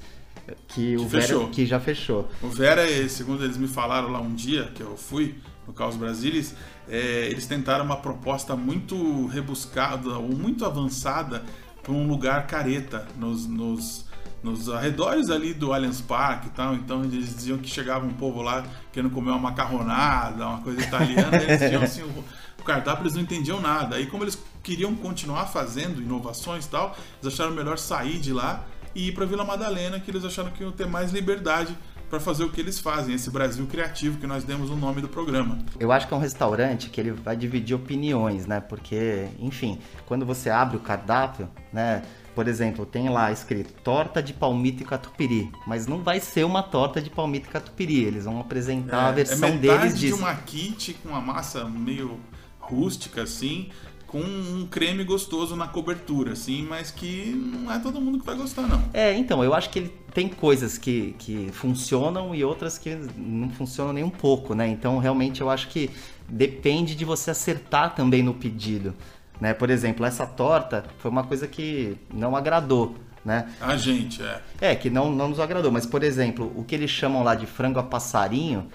que, 0.68 0.96
o 0.96 1.06
Vera 1.06 1.22
fechou. 1.22 1.48
que 1.48 1.66
já 1.66 1.80
fechou. 1.80 2.28
O 2.42 2.48
Vera, 2.48 2.88
eh, 2.90 3.08
segundo 3.08 3.44
eles 3.44 3.56
me 3.56 3.68
falaram 3.68 4.10
lá 4.10 4.20
um 4.20 4.34
dia 4.34 4.70
que 4.74 4.82
eu 4.82 4.96
fui 4.96 5.36
no 5.66 5.72
Caos 5.72 5.96
Brasilis, 5.96 6.54
eh, 6.88 7.28
eles 7.30 7.46
tentaram 7.46 7.84
uma 7.84 7.96
proposta 7.96 8.54
muito 8.54 9.26
rebuscada 9.26 10.18
ou 10.18 10.28
muito 10.28 10.64
avançada 10.64 11.42
para 11.82 11.92
um 11.92 12.06
lugar 12.06 12.46
careta 12.46 13.06
nos, 13.16 13.46
nos, 13.46 14.06
nos 14.42 14.68
arredores 14.68 15.30
ali 15.30 15.54
do 15.54 15.72
Allianz 15.72 16.00
Parque 16.00 16.48
e 16.48 16.50
tal. 16.50 16.74
Então 16.74 17.04
eles 17.04 17.34
diziam 17.34 17.58
que 17.58 17.68
chegava 17.68 18.04
um 18.04 18.12
povo 18.14 18.42
lá 18.42 18.64
querendo 18.92 19.12
comer 19.12 19.30
uma 19.30 19.38
macarronada, 19.38 20.46
uma 20.46 20.60
coisa 20.60 20.80
italiana, 20.80 21.36
eles 21.36 21.60
diziam 21.60 21.82
assim, 21.82 22.02
o, 22.02 22.24
o 22.60 22.64
cardápio 22.64 23.04
eles 23.04 23.14
não 23.14 23.22
entendiam 23.22 23.60
nada. 23.60 23.96
Aí 23.96 24.06
como 24.06 24.24
eles 24.24 24.38
queriam 24.62 24.94
continuar 24.94 25.46
fazendo 25.46 26.00
inovações 26.00 26.64
e 26.64 26.68
tal, 26.70 26.96
eles 27.22 27.34
acharam 27.34 27.52
melhor 27.52 27.78
sair 27.78 28.18
de 28.18 28.32
lá 28.32 28.64
e 28.94 29.08
ir 29.08 29.12
para 29.12 29.26
Vila 29.26 29.44
Madalena, 29.44 29.98
que 29.98 30.10
eles 30.10 30.24
acharam 30.24 30.50
que 30.50 30.62
iam 30.62 30.72
ter 30.72 30.86
mais 30.86 31.12
liberdade 31.12 31.76
para 32.08 32.20
fazer 32.20 32.44
o 32.44 32.50
que 32.50 32.60
eles 32.60 32.78
fazem, 32.78 33.14
esse 33.14 33.30
Brasil 33.30 33.66
criativo 33.66 34.18
que 34.18 34.26
nós 34.26 34.44
demos 34.44 34.70
o 34.70 34.76
nome 34.76 35.00
do 35.00 35.08
programa. 35.08 35.58
Eu 35.80 35.90
acho 35.90 36.06
que 36.06 36.14
é 36.14 36.16
um 36.16 36.20
restaurante 36.20 36.88
que 36.88 37.00
ele 37.00 37.10
vai 37.10 37.36
dividir 37.36 37.74
opiniões, 37.74 38.46
né? 38.46 38.60
Porque, 38.60 39.26
enfim, 39.38 39.80
quando 40.06 40.24
você 40.24 40.48
abre 40.48 40.76
o 40.76 40.80
cardápio, 40.80 41.48
né? 41.72 42.02
Por 42.34 42.48
exemplo, 42.48 42.84
tem 42.84 43.08
lá 43.08 43.30
escrito 43.30 43.72
torta 43.82 44.20
de 44.20 44.32
palmito 44.32 44.82
e 44.82 44.86
catupiry, 44.86 45.50
mas 45.66 45.86
não 45.86 46.02
vai 46.02 46.18
ser 46.18 46.44
uma 46.44 46.64
torta 46.64 47.00
de 47.00 47.08
palmito 47.08 47.48
e 47.48 47.50
catupiry. 47.50 48.04
Eles 48.04 48.24
vão 48.24 48.40
apresentar 48.40 49.08
a 49.08 49.12
versão 49.12 49.50
é 49.50 49.56
deles 49.56 49.94
de 49.94 50.08
disso. 50.08 50.18
uma 50.18 50.34
kit 50.34 50.94
com 50.94 51.10
uma 51.10 51.20
massa 51.20 51.64
meio 51.64 52.18
rústica 52.58 53.22
assim, 53.22 53.70
com 54.14 54.20
um 54.20 54.64
creme 54.70 55.02
gostoso 55.02 55.56
na 55.56 55.66
cobertura, 55.66 56.34
assim, 56.34 56.62
mas 56.62 56.88
que 56.88 57.32
não 57.34 57.72
é 57.72 57.80
todo 57.80 58.00
mundo 58.00 58.20
que 58.20 58.24
vai 58.24 58.36
gostar 58.36 58.62
não. 58.62 58.80
É, 58.94 59.12
então, 59.12 59.42
eu 59.42 59.52
acho 59.52 59.70
que 59.70 59.80
ele 59.80 59.92
tem 60.14 60.28
coisas 60.28 60.78
que, 60.78 61.16
que 61.18 61.50
funcionam 61.50 62.32
e 62.32 62.44
outras 62.44 62.78
que 62.78 62.94
não 63.16 63.50
funcionam 63.50 63.92
nem 63.92 64.04
um 64.04 64.10
pouco, 64.10 64.54
né? 64.54 64.68
Então, 64.68 64.98
realmente, 64.98 65.40
eu 65.40 65.50
acho 65.50 65.66
que 65.66 65.90
depende 66.28 66.94
de 66.94 67.04
você 67.04 67.32
acertar 67.32 67.96
também 67.96 68.22
no 68.22 68.32
pedido, 68.32 68.94
né? 69.40 69.52
Por 69.52 69.68
exemplo, 69.68 70.06
essa 70.06 70.24
torta 70.24 70.84
foi 70.98 71.10
uma 71.10 71.24
coisa 71.24 71.48
que 71.48 71.98
não 72.14 72.36
agradou, 72.36 72.94
né? 73.24 73.52
A 73.60 73.76
gente, 73.76 74.22
é. 74.22 74.40
É, 74.60 74.74
que 74.76 74.90
não, 74.90 75.10
não 75.10 75.30
nos 75.30 75.40
agradou, 75.40 75.72
mas, 75.72 75.86
por 75.86 76.04
exemplo, 76.04 76.52
o 76.54 76.62
que 76.62 76.76
eles 76.76 76.90
chamam 76.90 77.24
lá 77.24 77.34
de 77.34 77.46
frango 77.46 77.80
a 77.80 77.82
passarinho, 77.82 78.70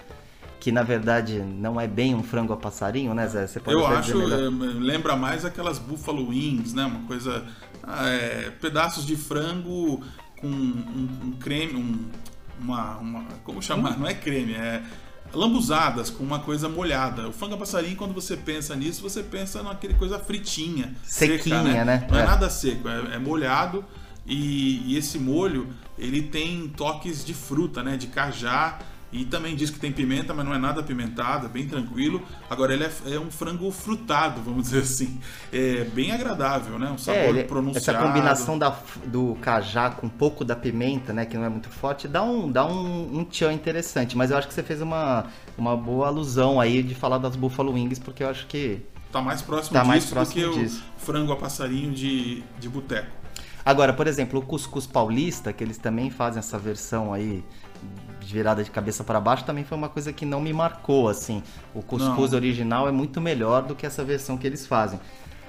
que 0.60 0.70
na 0.70 0.82
verdade 0.82 1.40
não 1.40 1.80
é 1.80 1.88
bem 1.88 2.14
um 2.14 2.22
frango 2.22 2.52
a 2.52 2.56
passarinho, 2.56 3.14
né, 3.14 3.26
Zé? 3.26 3.46
Você 3.46 3.58
pode 3.58 3.76
Eu 3.76 3.86
acho, 3.86 4.20
eh, 4.20 4.50
lembra 4.78 5.16
mais 5.16 5.44
aquelas 5.44 5.78
Buffalo 5.78 6.28
Wings, 6.28 6.74
né? 6.74 6.84
Uma 6.84 7.00
coisa, 7.06 7.44
ah, 7.82 8.06
é, 8.08 8.50
pedaços 8.60 9.06
de 9.06 9.16
frango 9.16 10.04
com 10.38 10.46
um, 10.46 11.08
um 11.24 11.32
creme, 11.40 11.74
um, 11.74 12.10
uma, 12.60 12.98
uma, 12.98 13.24
como 13.42 13.62
chamar? 13.62 13.98
Não 13.98 14.06
é 14.06 14.12
creme, 14.12 14.52
é 14.52 14.82
lambuzadas 15.32 16.10
com 16.10 16.22
uma 16.22 16.40
coisa 16.40 16.68
molhada. 16.68 17.28
O 17.28 17.32
frango 17.32 17.54
a 17.54 17.58
passarinho, 17.58 17.96
quando 17.96 18.12
você 18.12 18.36
pensa 18.36 18.76
nisso, 18.76 19.00
você 19.00 19.22
pensa 19.22 19.62
naquele 19.62 19.94
coisa 19.94 20.18
fritinha, 20.18 20.94
Sequinha, 21.04 21.62
seca, 21.62 21.84
né? 21.84 22.06
Não 22.10 22.18
é, 22.18 22.22
É. 22.22 22.26
nada 22.26 22.50
seco, 22.50 22.86
é, 22.86 23.14
é 23.14 23.18
molhado 23.18 23.84
e, 24.26 24.82
e 24.92 24.96
esse 24.98 25.18
molho 25.18 25.68
ele 25.98 26.22
tem 26.22 26.68
toques 26.68 27.24
de 27.24 27.32
fruta, 27.32 27.82
né? 27.82 27.96
De 27.96 28.08
cajá. 28.08 28.78
E 29.12 29.24
também 29.24 29.56
diz 29.56 29.70
que 29.70 29.78
tem 29.80 29.90
pimenta, 29.90 30.32
mas 30.32 30.44
não 30.46 30.54
é 30.54 30.58
nada 30.58 30.80
apimentado, 30.80 31.46
é 31.46 31.48
bem 31.48 31.66
tranquilo. 31.66 32.22
Agora 32.48 32.72
ele 32.72 32.84
é, 32.84 32.90
é 33.14 33.18
um 33.18 33.28
frango 33.28 33.68
frutado, 33.72 34.40
vamos 34.40 34.64
dizer 34.70 34.82
assim. 34.82 35.18
É 35.52 35.82
bem 35.82 36.12
agradável, 36.12 36.78
né? 36.78 36.88
Um 36.92 36.96
sabor 36.98 37.18
É, 37.20 37.28
ele- 37.28 37.42
pronunciado. 37.44 37.98
essa 37.98 38.06
combinação 38.06 38.56
da, 38.56 38.76
do 39.06 39.36
cajá 39.40 39.90
com 39.90 40.06
um 40.06 40.10
pouco 40.10 40.44
da 40.44 40.54
pimenta, 40.54 41.12
né, 41.12 41.26
que 41.26 41.36
não 41.36 41.44
é 41.44 41.48
muito 41.48 41.68
forte, 41.68 42.06
dá 42.06 42.22
um, 42.22 42.50
dá 42.52 42.64
um, 42.64 43.18
um 43.18 43.24
tchan 43.24 43.52
interessante. 43.52 44.16
Mas 44.16 44.30
eu 44.30 44.36
acho 44.38 44.46
que 44.46 44.54
você 44.54 44.62
fez 44.62 44.80
uma, 44.80 45.26
uma 45.58 45.76
boa 45.76 46.06
alusão 46.06 46.60
aí 46.60 46.80
de 46.80 46.94
falar 46.94 47.18
das 47.18 47.34
Buffalo 47.34 47.72
Wings, 47.72 47.98
porque 47.98 48.22
eu 48.22 48.28
acho 48.28 48.46
que... 48.46 48.80
Tá 49.10 49.20
mais 49.20 49.42
próximo 49.42 49.72
Tá 49.72 49.80
disso 49.80 49.88
mais 49.88 50.04
do 50.04 50.10
próximo 50.12 50.52
que 50.54 50.60
disso. 50.60 50.84
o 50.96 51.00
frango 51.00 51.32
a 51.32 51.36
passarinho 51.36 51.92
de, 51.92 52.44
de 52.60 52.68
boteco. 52.68 53.10
Agora, 53.64 53.92
por 53.92 54.06
exemplo, 54.06 54.38
o 54.38 54.42
cuscuz 54.42 54.86
paulista, 54.86 55.52
que 55.52 55.64
eles 55.64 55.78
também 55.78 56.10
fazem 56.10 56.38
essa 56.38 56.56
versão 56.56 57.12
aí 57.12 57.42
virada 58.30 58.62
de 58.62 58.70
cabeça 58.70 59.04
para 59.04 59.20
baixo, 59.20 59.44
também 59.44 59.64
foi 59.64 59.76
uma 59.76 59.88
coisa 59.88 60.12
que 60.12 60.24
não 60.24 60.40
me 60.40 60.52
marcou, 60.52 61.08
assim. 61.08 61.42
O 61.74 61.82
cuscuz 61.82 62.30
Não. 62.30 62.38
original 62.38 62.88
é 62.88 62.92
muito 62.92 63.20
melhor 63.20 63.62
do 63.62 63.74
que 63.74 63.86
essa 63.86 64.04
versão 64.04 64.36
que 64.36 64.46
eles 64.46 64.66
fazem. 64.66 65.00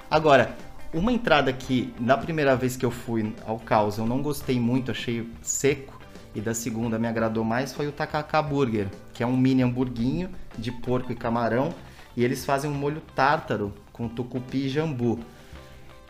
Agora, 0.10 0.56
uma 0.94 1.12
entrada 1.12 1.54
que, 1.54 1.94
na 2.00 2.18
primeira 2.18 2.56
vez 2.56 2.76
que 2.76 2.86
eu 2.86 2.92
fui 2.92 3.34
ao 3.46 3.58
caos, 3.60 3.98
eu 3.98 4.06
não 4.06 4.22
gostei 4.22 4.60
muito, 4.60 4.92
achei 4.92 5.30
seco, 5.42 6.00
e 6.34 6.42
da 6.42 6.54
segunda 6.54 6.98
me 6.98 7.08
agradou 7.08 7.44
mais, 7.44 7.74
foi 7.74 7.88
o 7.88 7.92
Takaka 7.92 8.42
Burger, 8.42 8.88
que 9.14 9.24
é 9.24 9.28
um 9.28 9.36
mini 9.36 9.64
hamburguinho 9.64 10.30
de 10.58 10.72
porco 10.72 11.12
e 11.12 11.16
camarão, 11.16 11.74
e 12.16 12.24
eles 12.24 12.46
fazem 12.46 12.70
um 12.70 12.74
molho 12.74 13.02
tártaro 13.16 13.74
com 13.92 14.08
tucupi 14.08 14.66
e 14.66 14.70
jambu. 14.70 15.20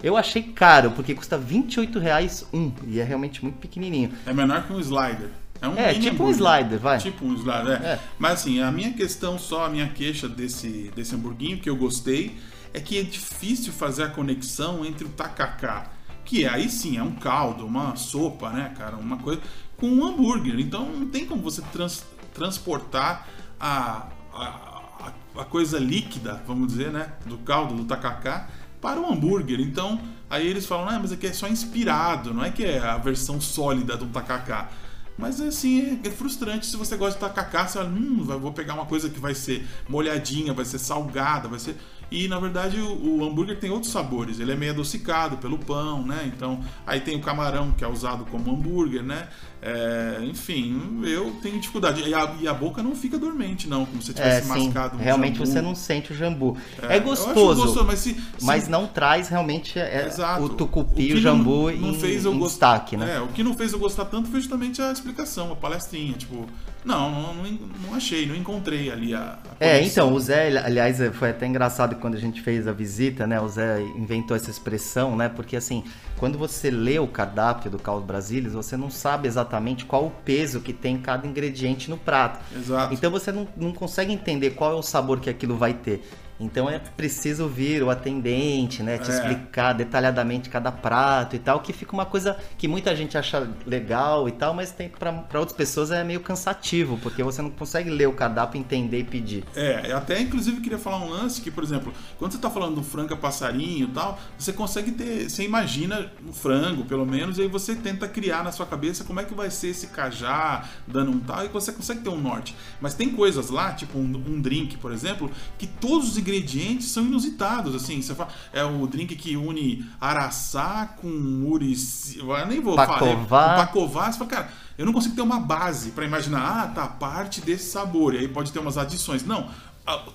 Eu 0.04 0.18
achei 0.18 0.42
caro, 0.42 0.92
porque 0.92 1.14
custa 1.14 1.38
28 1.38 2.00
reais 2.00 2.48
um, 2.52 2.72
e 2.88 3.00
é 3.00 3.04
realmente 3.04 3.44
muito 3.44 3.60
pequenininho. 3.60 4.12
É 4.26 4.34
menor 4.34 4.66
que 4.66 4.74
um 4.74 4.80
slider. 4.80 5.30
É, 5.62 5.68
um 5.68 5.78
É, 5.78 5.94
tipo 5.94 6.24
um 6.24 6.28
hambúrguer. 6.28 6.36
slider, 6.36 6.80
vai. 6.80 6.98
Tipo 6.98 7.26
um 7.26 7.36
slider, 7.36 7.82
é. 7.82 7.86
É. 7.86 8.00
Mas 8.18 8.42
assim, 8.42 8.60
a 8.60 8.72
minha 8.72 8.92
questão 8.94 9.38
só, 9.38 9.66
a 9.66 9.70
minha 9.70 9.88
queixa 9.88 10.28
desse, 10.28 10.92
desse 10.96 11.14
hamburguinho 11.16 11.60
que 11.60 11.70
eu 11.70 11.76
gostei, 11.76 12.36
é 12.74 12.80
que 12.80 12.98
é 12.98 13.04
difícil 13.04 13.72
fazer 13.72 14.04
a 14.04 14.10
conexão 14.10 14.86
entre 14.86 15.06
o 15.06 15.10
tacacá, 15.10 15.92
que 16.26 16.46
é, 16.46 16.50
aí 16.50 16.70
sim 16.70 16.98
é 16.98 17.04
um 17.04 17.12
caldo, 17.12 17.66
uma 17.66 17.96
sopa, 17.96 18.50
né, 18.50 18.74
cara? 18.78 18.96
Uma 18.96 19.18
coisa. 19.18 19.42
com 19.78 19.88
um 19.88 20.06
hambúrguer. 20.06 20.60
Então 20.60 20.86
não 20.86 21.08
tem 21.08 21.26
como 21.26 21.42
você 21.42 21.62
trans, 21.74 22.06
transportar 22.34 23.28
a, 23.60 24.08
a, 24.34 25.12
a, 25.36 25.46
coisa 25.46 25.78
líquida, 25.78 26.42
vamos 26.48 26.70
dizer, 26.70 26.92
né, 26.92 27.14
do 27.26 27.38
caldo, 27.40 27.76
do 27.76 27.86
tacacá, 27.86 28.48
para 28.80 29.00
o 29.00 29.12
hambúrguer. 29.12 29.60
Então 29.60 30.00
aí 30.30 30.48
eles 30.48 30.66
falam, 30.66 30.90
ah, 30.90 31.00
mas 31.00 31.12
aqui 31.12 31.28
é 31.28 31.34
só 31.34 31.48
inspirado, 31.48 32.34
não 32.34 32.44
é 32.44 32.50
que 32.50 32.64
é 32.64 32.80
a 32.80 32.98
versão 32.98 33.42
sólida 33.42 33.98
do 33.98 34.08
tacacá. 34.08 34.70
Mas 35.18 35.40
assim, 35.40 36.00
é, 36.04 36.08
é 36.08 36.12
frustrante 36.12 36.66
se 36.66 36.78
você 36.78 36.96
gosta 36.96 37.20
de 37.20 37.26
tacacá, 37.26 37.68
você 37.68 37.80
fala, 37.80 37.90
hum, 37.90 38.24
vou 38.24 38.54
pegar 38.54 38.74
uma 38.74 38.86
coisa 38.86 39.10
que 39.10 39.20
vai 39.20 39.36
ser 39.36 39.66
molhadinha, 39.88 40.54
vai 40.54 40.66
ser 40.66 40.80
salgada, 40.80 41.48
vai 41.48 41.60
ser. 41.60 41.76
E 42.12 42.28
na 42.28 42.38
verdade 42.38 42.78
o, 42.78 43.20
o, 43.20 43.26
hambúrguer 43.26 43.58
tem 43.58 43.72
outros 43.72 43.92
sabores. 43.92 44.40
Ele 44.40 44.52
é 44.52 44.56
meio 44.56 44.74
adocicado 44.74 45.38
pelo 45.38 45.58
pão, 45.58 46.06
né? 46.06 46.30
Então 46.36 46.60
aí 46.86 47.00
tem 47.00 47.16
o 47.16 47.22
camarão 47.22 47.72
que 47.72 47.86
é 47.86 47.88
usado 47.88 48.26
como 48.26 48.52
hambúrguer, 48.52 49.02
né? 49.02 49.30
É, 49.62 50.18
enfim, 50.24 51.02
eu 51.06 51.36
tenho 51.42 51.60
dificuldade. 51.60 52.02
E 52.02 52.14
a, 52.14 52.36
e 52.42 52.48
a, 52.48 52.54
boca 52.54 52.84
não 52.84 52.96
fica 52.96 53.18
dormente, 53.18 53.70
não, 53.70 53.86
como 53.86 54.02
se 54.02 54.14
tivesse 54.14 54.52
é, 54.52 54.58
mascado 54.58 54.98
um 54.98 55.00
Realmente 55.00 55.38
jambu. 55.38 55.46
você 55.52 55.62
não 55.62 55.76
sente 55.76 56.12
o 56.12 56.16
jambu. 56.16 56.58
É, 56.82 56.98
é 56.98 57.00
gostoso, 57.00 57.62
gostoso, 57.62 57.86
mas, 57.86 58.00
se, 58.00 58.14
se... 58.16 58.44
mas 58.44 58.68
não 58.68 58.88
traz 58.88 59.30
realmente 59.30 59.80
é, 59.80 60.10
o 60.40 60.50
tucupi, 60.50 61.14
o, 61.14 61.16
o 61.16 61.22
jambu 61.22 61.72
não, 61.72 61.78
não 61.78 61.90
em, 61.92 62.00
fez 62.00 62.26
eu 62.26 62.34
em 62.34 62.40
gost... 62.40 62.54
destaque, 62.54 62.98
né? 62.98 63.18
É, 63.18 63.22
o 63.22 63.28
que 63.28 63.44
não 63.44 63.54
fez 63.54 63.72
eu 63.72 63.80
gostar 63.80 64.06
tanto 64.06 64.30
foi 64.30 64.42
justamente 64.42 64.82
a 64.82 64.92
explicação, 64.92 65.52
a 65.52 65.56
palestrinha. 65.56 66.14
Tipo, 66.14 66.48
não, 66.84 67.12
não, 67.12 67.44
não, 67.44 67.94
achei, 67.96 68.26
não 68.26 68.36
encontrei 68.36 68.92
ali 68.92 69.14
a. 69.14 69.38
a 69.60 69.64
é, 69.64 69.84
então, 69.84 70.12
o 70.14 70.20
Zé, 70.20 70.58
aliás, 70.58 70.98
foi 71.14 71.30
até 71.30 71.46
engraçado 71.46 71.96
quando 71.98 72.16
a 72.16 72.20
gente 72.20 72.42
fez 72.42 72.68
a 72.68 72.72
visita, 72.72 73.28
né? 73.28 73.40
O 73.40 73.48
Zé 73.48 73.82
inventou 73.96 74.36
essa 74.36 74.50
expressão, 74.50 75.16
né? 75.16 75.30
Porque 75.30 75.56
assim, 75.56 75.84
quando 76.18 76.40
você 76.40 76.72
lê 76.72 76.98
o 76.98 77.08
cardápio 77.08 77.70
do 77.70 77.78
Caldo 77.78 78.06
Brasilis, 78.06 78.54
você 78.54 78.76
não 78.76 78.90
sabe 78.90 79.28
exatamente 79.28 79.86
qual 79.86 80.08
o 80.08 80.12
peso 80.12 80.60
que 80.60 80.74
tem 80.74 80.98
cada 80.98 81.28
ingrediente 81.28 81.90
no 81.90 81.98
prato. 81.98 82.40
Exato. 82.56 82.94
Então 82.94 83.12
você 83.12 83.32
não, 83.32 83.48
não 83.56 83.72
consegue 83.72 84.12
entender 84.12 84.52
qual 84.52 84.72
é 84.72 84.76
o 84.76 84.82
sabor 84.82 85.20
que 85.20 85.30
aquilo 85.30 85.56
vai 85.56 85.74
ter. 85.74 86.04
Então 86.42 86.70
é 86.70 86.80
preciso 86.80 87.48
vir 87.48 87.84
o 87.84 87.90
atendente, 87.90 88.82
né, 88.82 88.98
te 88.98 89.12
é. 89.12 89.14
explicar 89.14 89.74
detalhadamente 89.74 90.50
cada 90.50 90.72
prato 90.72 91.36
e 91.36 91.40
tal, 91.40 91.60
que 91.60 91.72
fica 91.72 91.94
uma 91.94 92.06
coisa 92.06 92.38
que 92.58 92.68
muita 92.68 92.96
gente 92.96 93.18
acha 93.18 93.48
legal 93.66 94.28
e 94.28 94.32
tal, 94.32 94.54
mas 94.54 94.72
tem 94.72 94.90
para 94.90 95.40
outras 95.40 95.56
pessoas 95.56 95.92
é 95.92 96.04
meio 96.04 96.20
cansativo, 96.20 96.98
porque 96.98 97.24
você 97.24 97.42
não 97.42 97.52
consegue 97.52 97.90
ler 97.90 98.08
o 98.08 98.14
cardápio, 98.14 98.60
entender 98.60 99.00
e 99.00 99.04
pedir. 99.04 99.44
É, 99.56 99.92
eu 99.92 99.98
até 99.98 100.20
inclusive 100.20 100.62
queria 100.62 100.80
falar 100.80 100.98
um 100.98 101.10
lance 101.10 101.42
que, 101.42 101.52
por 101.52 101.64
exemplo, 101.64 101.94
quando 102.18 102.32
você 102.32 102.38
está 102.38 102.50
falando 102.50 102.76
do 102.76 102.84
frango 102.84 103.16
passarinho 103.18 103.88
e 103.88 103.92
tal, 103.92 104.20
você 104.38 104.52
consegue 104.52 104.92
ter, 104.92 105.30
você 105.30 105.44
imagina 105.44 106.12
o 106.28 106.34
frango, 106.34 106.86
pelo 106.86 107.06
menos, 107.06 107.38
e 107.38 107.42
aí 107.42 107.48
você 107.48 107.76
tenta 107.76 108.08
criar 108.08 108.44
na 108.44 108.52
sua 108.52 108.66
cabeça 108.66 109.04
como 109.04 109.20
é 109.20 109.24
que 109.24 109.34
vai 109.34 109.52
ser 109.52 109.70
esse 109.70 109.88
cajá 109.88 110.66
dando 110.88 111.12
um 111.12 111.20
tal, 111.20 111.46
e 111.46 111.50
você 111.50 111.72
consegue 111.72 112.02
ter 112.02 112.10
um 112.10 112.20
norte. 112.20 112.56
Mas 112.80 112.94
tem 112.94 113.10
coisas 113.10 113.50
lá, 113.50 113.74
tipo 113.74 113.98
um, 113.98 114.04
um 114.04 114.42
drink, 114.42 114.78
por 114.78 114.92
exemplo, 114.92 115.30
que 115.58 115.68
todos 115.68 116.10
os 116.10 116.18
ingredientes 116.18 116.31
ingredientes 116.32 116.92
são 116.92 117.04
inusitados, 117.06 117.76
assim. 117.76 118.02
Você 118.02 118.16
fala, 118.16 118.30
é 118.54 118.64
o 118.64 118.88
drink 118.88 119.16
que 119.16 119.36
une 119.36 119.86
araçá 120.00 120.96
com 121.00 121.46
urici. 121.50 122.20
Eu 122.20 122.48
nem 122.48 122.62
vou 122.62 122.76
Pacová. 122.76 123.26
falar. 123.28 123.56
Pacová. 123.58 124.12
Você 124.12 124.18
fala, 124.18 124.30
cara, 124.30 124.50
eu 124.78 124.86
não 124.86 124.94
consigo 124.94 125.16
ter 125.16 125.22
uma 125.22 125.40
base 125.40 125.92
para 125.92 126.06
imaginar, 126.06 126.64
ah, 126.64 126.68
tá, 126.68 126.88
parte 126.88 127.42
desse 127.42 127.72
sabor. 127.72 128.16
E 128.16 128.20
aí 128.20 128.28
pode 128.28 128.52
ter 128.52 128.60
umas 128.60 128.78
adições. 128.78 129.26
Não, 129.26 129.50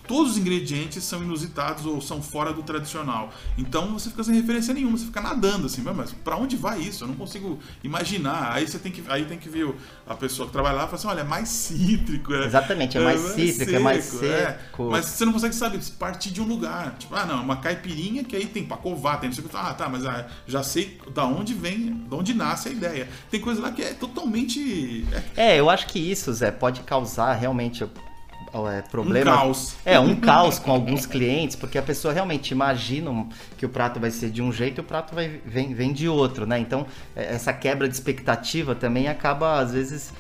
todos 0.06 0.32
os 0.32 0.38
ingredientes 0.38 1.02
são 1.04 1.23
inusitados 1.23 1.85
ou 1.87 2.00
são 2.00 2.23
fora 2.23 2.52
do 2.52 2.62
tradicional. 2.62 3.30
Então 3.58 3.92
você 3.92 4.11
fica 4.11 4.23
sem 4.25 4.35
referência 4.35 4.73
nenhuma, 4.73 4.96
você 4.96 5.06
fica 5.06 5.20
nadando 5.20 5.66
assim, 5.66 5.82
mas 5.82 6.12
para 6.12 6.37
onde 6.37 6.56
vai 6.56 6.80
isso? 6.80 7.04
Eu 7.04 7.08
não 7.08 7.14
consigo 7.14 7.58
imaginar. 7.82 8.52
Aí 8.52 8.66
você 8.66 8.78
tem 8.78 8.92
que, 8.92 9.02
aí 9.08 9.25
tem 9.25 9.38
que 9.38 9.49
ver 9.49 9.75
a 10.06 10.14
pessoa 10.14 10.46
que 10.46 10.52
trabalha 10.52 10.76
lá 10.76 10.82
e 10.82 10.87
fala 10.87 10.96
assim, 10.96 11.08
olha, 11.08 11.20
é 11.20 11.25
mais 11.25 11.49
cítrico. 11.49 12.32
É, 12.32 12.46
Exatamente, 12.46 12.96
é 12.96 13.00
mais 13.00 13.25
é, 13.25 13.28
cítrico, 13.28 13.70
seco, 13.70 13.76
é 13.76 13.78
mais 13.78 14.23
é. 14.23 14.46
seco. 14.46 14.88
É. 14.88 14.90
Mas 14.90 15.06
você 15.06 15.25
não 15.25 15.32
consegue 15.32 15.54
saber 15.54 15.80
partir 15.99 16.30
de 16.30 16.40
um 16.40 16.46
lugar. 16.46 16.94
Tipo, 16.99 17.14
ah, 17.14 17.26
não, 17.26 17.42
uma 17.42 17.56
caipirinha 17.56 18.25
que 18.25 18.37
aí 18.37 18.46
tem 18.46 18.64
pacová, 18.64 19.16
tem 19.16 19.28
não 19.28 19.35
sei 19.35 19.44
o 19.44 19.49
que. 19.49 19.56
Ah, 19.56 19.75
tá, 19.75 19.88
mas 19.88 20.06
ah, 20.06 20.26
já 20.46 20.62
sei 20.62 20.99
da 21.12 21.25
onde 21.25 21.54
vem, 21.54 22.04
de 22.08 22.14
onde 22.14 22.35
nasce 22.35 22.68
a 22.68 22.73
ideia. 22.73 23.08
Tem 23.30 23.40
coisa 23.40 23.61
lá 23.61 23.73
que 23.73 23.82
é 23.82 23.94
totalmente. 23.94 25.06
É, 25.37 25.54
é 25.54 25.61
eu 25.61 25.68
acho 25.68 25.87
que 25.87 25.99
isso, 25.99 26.32
Zé, 26.32 26.50
pode 26.50 26.82
causar 26.82 27.32
realmente 27.35 27.85
é, 28.70 28.80
problema. 28.80 29.32
Um 29.32 29.34
caos. 29.34 29.76
É, 29.84 29.98
um 29.98 30.16
caos 30.16 30.58
com 30.58 30.70
alguns 30.70 31.04
clientes, 31.04 31.56
porque 31.56 31.76
a 31.76 31.82
pessoa 31.82 32.14
realmente 32.14 32.52
imagina 32.52 33.26
que 33.58 33.66
o 33.66 33.68
prato 33.68 33.98
vai 34.00 34.10
ser 34.10 34.30
de 34.30 34.40
um 34.40 34.52
jeito 34.52 34.80
e 34.80 34.82
o 34.82 34.84
prato 34.84 35.14
vai, 35.14 35.40
vem, 35.44 35.75
vem 35.75 35.92
de 35.92 36.08
outro, 36.08 36.46
né? 36.46 36.58
Então, 36.58 36.86
é, 37.14 37.34
essa 37.34 37.52
quebra 37.52 37.88
de 37.88 37.94
expectativa 37.94 38.75
também 38.75 39.08
acaba, 39.08 39.58
às 39.58 39.72
vezes, 39.72 40.12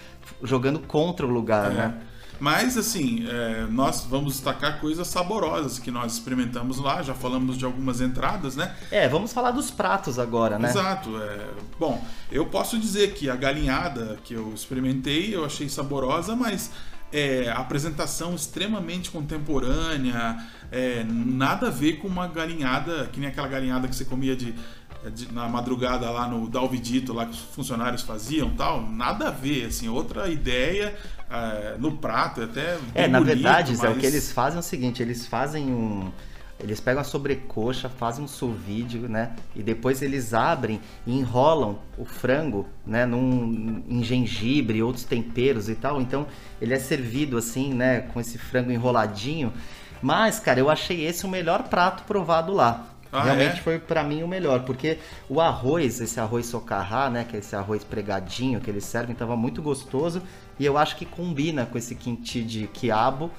jogando 0.42 0.80
contra 0.80 1.24
o 1.24 1.30
lugar, 1.30 1.70
é. 1.70 1.74
né? 1.74 1.94
Mas, 2.38 2.76
assim, 2.76 3.26
é, 3.28 3.66
nós 3.70 4.06
vamos 4.08 4.34
destacar 4.34 4.80
coisas 4.80 5.06
saborosas 5.08 5.78
que 5.78 5.90
nós 5.90 6.14
experimentamos 6.14 6.78
lá. 6.78 7.02
Já 7.02 7.14
falamos 7.14 7.56
de 7.56 7.64
algumas 7.64 8.00
entradas, 8.00 8.56
né? 8.56 8.74
É, 8.90 9.08
vamos 9.08 9.32
falar 9.32 9.52
dos 9.52 9.70
pratos 9.70 10.18
agora, 10.18 10.58
né? 10.58 10.68
Exato. 10.68 11.16
É, 11.22 11.46
bom, 11.78 12.04
eu 12.30 12.46
posso 12.46 12.78
dizer 12.78 13.14
que 13.14 13.30
a 13.30 13.36
galinhada 13.36 14.18
que 14.22 14.34
eu 14.34 14.52
experimentei, 14.54 15.34
eu 15.34 15.44
achei 15.44 15.68
saborosa, 15.68 16.36
mas 16.36 16.70
é, 17.12 17.50
apresentação 17.50 18.34
extremamente 18.34 19.10
contemporânea, 19.10 20.36
é, 20.70 21.04
nada 21.04 21.68
a 21.68 21.70
ver 21.70 21.94
com 21.94 22.08
uma 22.08 22.26
galinhada, 22.26 23.08
que 23.12 23.20
nem 23.20 23.28
aquela 23.28 23.48
galinhada 23.48 23.88
que 23.88 23.94
você 23.94 24.04
comia 24.04 24.34
de, 24.34 24.54
de 25.14 25.32
na 25.32 25.48
madrugada 25.48 26.10
lá 26.10 26.28
no 26.28 26.48
Dalvidito, 26.48 27.12
lá 27.12 27.26
que 27.26 27.32
os 27.32 27.40
funcionários 27.40 28.02
faziam 28.02 28.50
tal, 28.50 28.82
nada 28.82 29.28
a 29.28 29.30
ver, 29.30 29.66
assim, 29.66 29.88
outra 29.88 30.28
ideia 30.28 30.96
é, 31.30 31.76
no 31.78 31.96
prato, 31.96 32.42
até. 32.42 32.78
É, 32.94 33.06
na 33.06 33.18
bonito, 33.18 33.34
verdade, 33.34 33.70
mas... 33.72 33.80
Zé, 33.80 33.88
o 33.88 33.96
que 33.96 34.06
eles 34.06 34.32
fazem 34.32 34.56
é 34.56 34.60
o 34.60 34.62
seguinte: 34.62 35.02
eles 35.02 35.26
fazem 35.26 35.66
um 35.66 36.10
eles 36.58 36.80
pegam 36.80 37.02
a 37.02 37.04
sobrecoxa, 37.04 37.88
fazem 37.88 38.24
um 38.24 38.28
sous 38.28 38.56
né? 39.08 39.32
E 39.54 39.62
depois 39.62 40.00
eles 40.00 40.32
abrem 40.32 40.80
e 41.06 41.12
enrolam 41.12 41.78
o 41.98 42.04
frango, 42.04 42.66
né? 42.86 43.04
Num, 43.04 43.84
em 43.86 44.02
gengibre, 44.02 44.82
outros 44.82 45.04
temperos 45.04 45.68
e 45.68 45.74
tal. 45.74 46.00
Então 46.00 46.26
ele 46.60 46.72
é 46.72 46.78
servido 46.78 47.36
assim, 47.36 47.74
né? 47.74 48.00
Com 48.00 48.20
esse 48.20 48.38
frango 48.38 48.72
enroladinho. 48.72 49.52
Mas, 50.00 50.40
cara, 50.40 50.58
eu 50.58 50.70
achei 50.70 51.04
esse 51.04 51.26
o 51.26 51.28
melhor 51.28 51.64
prato 51.64 52.04
provado 52.04 52.52
lá. 52.52 52.86
Ah, 53.12 53.22
Realmente 53.22 53.58
é? 53.58 53.62
foi 53.62 53.78
para 53.78 54.02
mim 54.02 54.22
o 54.22 54.28
melhor, 54.28 54.64
porque 54.64 54.98
o 55.28 55.40
arroz, 55.40 56.00
esse 56.00 56.18
arroz 56.18 56.46
socarrá, 56.46 57.08
né, 57.08 57.24
que 57.24 57.36
é 57.36 57.38
esse 57.38 57.54
arroz 57.54 57.84
pregadinho 57.84 58.60
que 58.60 58.68
eles 58.68 58.84
servem, 58.84 59.14
tava 59.14 59.36
muito 59.36 59.62
gostoso 59.62 60.20
e 60.58 60.64
eu 60.64 60.76
acho 60.76 60.96
que 60.96 61.06
combina 61.06 61.64
com 61.64 61.78
esse 61.78 61.94
quinti 61.94 62.42
de 62.42 62.66
quiabo 62.66 63.30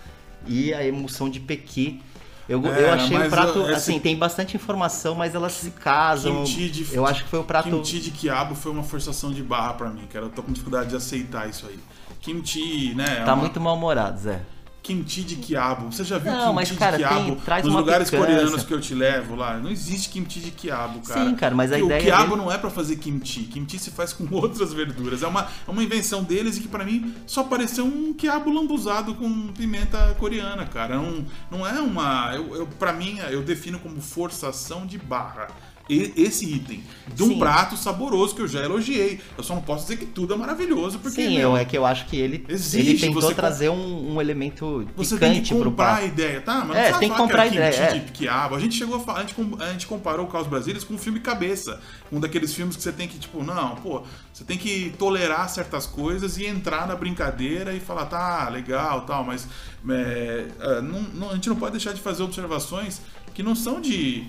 e 0.48 0.74
a 0.74 0.86
emulsão 0.86 1.30
de 1.30 1.40
pequi 1.40 2.02
eu, 2.48 2.66
é, 2.66 2.84
eu 2.84 2.94
achei 2.94 3.18
o 3.18 3.30
prato, 3.30 3.66
assim, 3.66 4.00
tem 4.00 4.16
bastante 4.16 4.56
informação, 4.56 5.16
mas 5.16 5.36
elas 5.36 5.54
se 5.54 5.72
casam. 5.72 6.44
De, 6.44 6.88
eu 6.94 7.06
acho 7.06 7.24
que 7.24 7.30
foi 7.30 7.40
o 7.40 7.44
prato. 7.44 7.70
Kimchi 7.70 8.00
de 8.00 8.12
quiabo 8.12 8.56
foi 8.56 8.72
uma 8.72 8.84
forçação 8.84 9.32
de 9.32 9.44
barra 9.44 9.74
para 9.74 9.90
mim, 9.90 10.08
cara. 10.12 10.26
Eu 10.26 10.30
tô 10.30 10.42
com 10.42 10.52
dificuldade 10.52 10.90
de 10.90 10.96
aceitar 10.96 11.50
isso 11.50 11.66
aí. 11.68 11.80
Kimchi, 12.22 12.94
né? 12.96 13.20
É 13.20 13.24
tá 13.24 13.34
uma... 13.34 13.44
muito 13.44 13.60
mal-humorado, 13.60 14.20
Zé 14.20 14.42
kimchi 14.88 15.24
de 15.24 15.36
quiabo. 15.36 15.92
Você 15.92 16.06
já 16.06 16.18
viu 16.18 16.32
não, 16.32 16.40
kimchi 16.40 16.56
mas, 16.56 16.72
cara, 16.72 16.98
de 16.98 17.04
quiabo 17.04 17.36
tem, 17.36 17.64
nos 17.64 17.74
lugares 17.74 18.10
picância. 18.10 18.34
coreanos 18.34 18.64
que 18.64 18.74
eu 18.74 18.80
te 18.80 18.96
levo 18.96 19.36
lá? 19.36 19.58
Não 19.58 19.70
existe 19.70 20.08
kimchi 20.10 20.40
de 20.40 20.52
quiabo, 20.52 21.02
cara. 21.02 21.26
Sim, 21.26 21.36
cara, 21.36 21.54
mas 21.54 21.74
a 21.74 21.78
Porque 21.78 21.86
ideia. 21.86 22.02
O 22.02 22.06
quiabo 22.06 22.30
dele... 22.30 22.42
não 22.42 22.52
é 22.52 22.58
para 22.58 22.70
fazer 22.70 22.96
kimchi. 22.96 23.44
Kimchi 23.44 23.78
se 23.78 23.92
faz 23.92 24.14
com 24.14 24.26
outras 24.34 24.74
verduras. 24.74 25.24
É 25.24 25.28
uma, 25.28 25.42
é 25.68 25.70
uma 25.70 25.84
invenção 25.84 26.24
deles 26.24 26.58
e 26.58 26.62
que 26.62 26.68
para 26.70 26.86
mim 26.86 27.14
só 27.26 27.44
pareceu 27.44 27.86
um 27.86 28.14
quiabo 28.14 28.50
lambuzado 28.50 29.14
com 29.16 29.48
pimenta 29.50 30.16
coreana, 30.18 30.66
cara. 30.66 30.96
Não, 30.96 31.26
não 31.52 31.68
é 31.68 31.82
uma. 31.82 32.34
Eu, 32.34 32.56
eu, 32.56 32.68
para 32.68 32.94
mim, 32.94 33.20
eu 33.30 33.44
defino 33.44 33.80
como 33.80 34.00
forçação 34.00 34.86
de 34.86 34.98
barra 34.98 35.48
esse 35.90 36.46
item 36.46 36.84
de 37.14 37.24
um 37.24 37.30
Sim. 37.30 37.40
prato 37.40 37.78
saboroso 37.78 38.36
que 38.36 38.42
eu 38.42 38.48
já 38.48 38.64
elogiei. 38.64 39.20
Eu 39.38 39.44
só 39.44 39.56
não 39.56 39.62
posso 39.62 39.84
dizer 39.84 39.98
que 39.98 40.06
tudo 40.06 40.34
é 40.34 40.38
maravilhoso, 40.38 41.00
porque. 41.00 41.22
Sim, 41.22 41.38
eu, 41.38 41.56
é 41.56 41.64
que 41.64 41.78
eu 41.78 41.86
acho 41.86 42.06
que 42.08 42.18
ele, 42.18 42.46
existe, 42.50 42.90
ele 42.90 43.00
tentou 43.00 43.34
trazer 43.34 43.70
um, 43.70 44.14
um, 44.14 44.22
elemento 44.22 44.88
você 44.96 45.18
tem 45.18 45.42
que 45.42 45.54
comprar 45.54 45.96
a 45.96 46.06
ideia, 46.06 46.42
tá? 46.42 46.66
Mas 46.66 46.78
é, 46.78 46.94
tem 46.94 47.10
que 47.10 47.18
comprar 47.18 47.44
a 47.44 47.48
ideia. 47.48 47.76
É. 47.76 47.98
De 47.98 48.12
quiabo. 48.12 48.56
A 48.56 48.60
gente 48.60 48.76
chegou 48.76 48.98
a 48.98 49.00
falar, 49.00 49.20
a 49.20 49.22
gente, 49.22 49.36
a 49.60 49.72
gente 49.72 49.88
comparou 49.88 50.26
o 50.26 50.30
Caos 50.30 50.48
Brasileiros 50.48 50.84
com 50.84 50.96
um 50.96 50.98
filme 50.98 51.20
cabeça. 51.20 51.80
Um 52.12 52.20
daqueles 52.20 52.54
filmes 52.54 52.76
que 52.76 52.84
você 52.84 52.92
tem 52.92 53.08
que, 53.08 53.18
tipo, 53.18 53.44
não, 53.44 53.76
pô, 53.76 54.04
você 54.34 54.44
tem 54.44 54.58
que 54.58 54.94
tolerar 54.98 55.50
certas 55.50 55.86
coisas 55.86 56.38
e 56.38 56.46
entrar 56.46 56.88
na 56.88 56.96
brincadeira 56.96 57.74
e 57.74 57.80
falar, 57.80 58.06
tá, 58.06 58.50
legal, 58.50 59.02
tal, 59.02 59.24
mas 59.24 59.48
é, 59.90 60.48
é 60.60 60.82
não, 60.82 61.02
não, 61.02 61.30
a 61.32 61.34
gente 61.36 61.50
não 61.50 61.56
pode 61.56 61.72
deixar 61.74 61.94
de 61.94 62.02
fazer 62.02 62.24
observações 62.24 63.02
que 63.34 63.44
não 63.44 63.56
são 63.56 63.80
de 63.80 64.28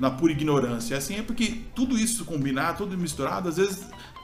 na 0.00 0.10
pura 0.10 0.32
ignorância. 0.32 0.96
Assim 0.96 1.18
é 1.18 1.22
porque 1.22 1.60
tudo 1.74 1.98
isso 1.98 2.24
combinar, 2.24 2.76
tudo 2.76 2.96
misturado, 2.96 3.48
às 3.48 3.56
vezes 3.56 3.80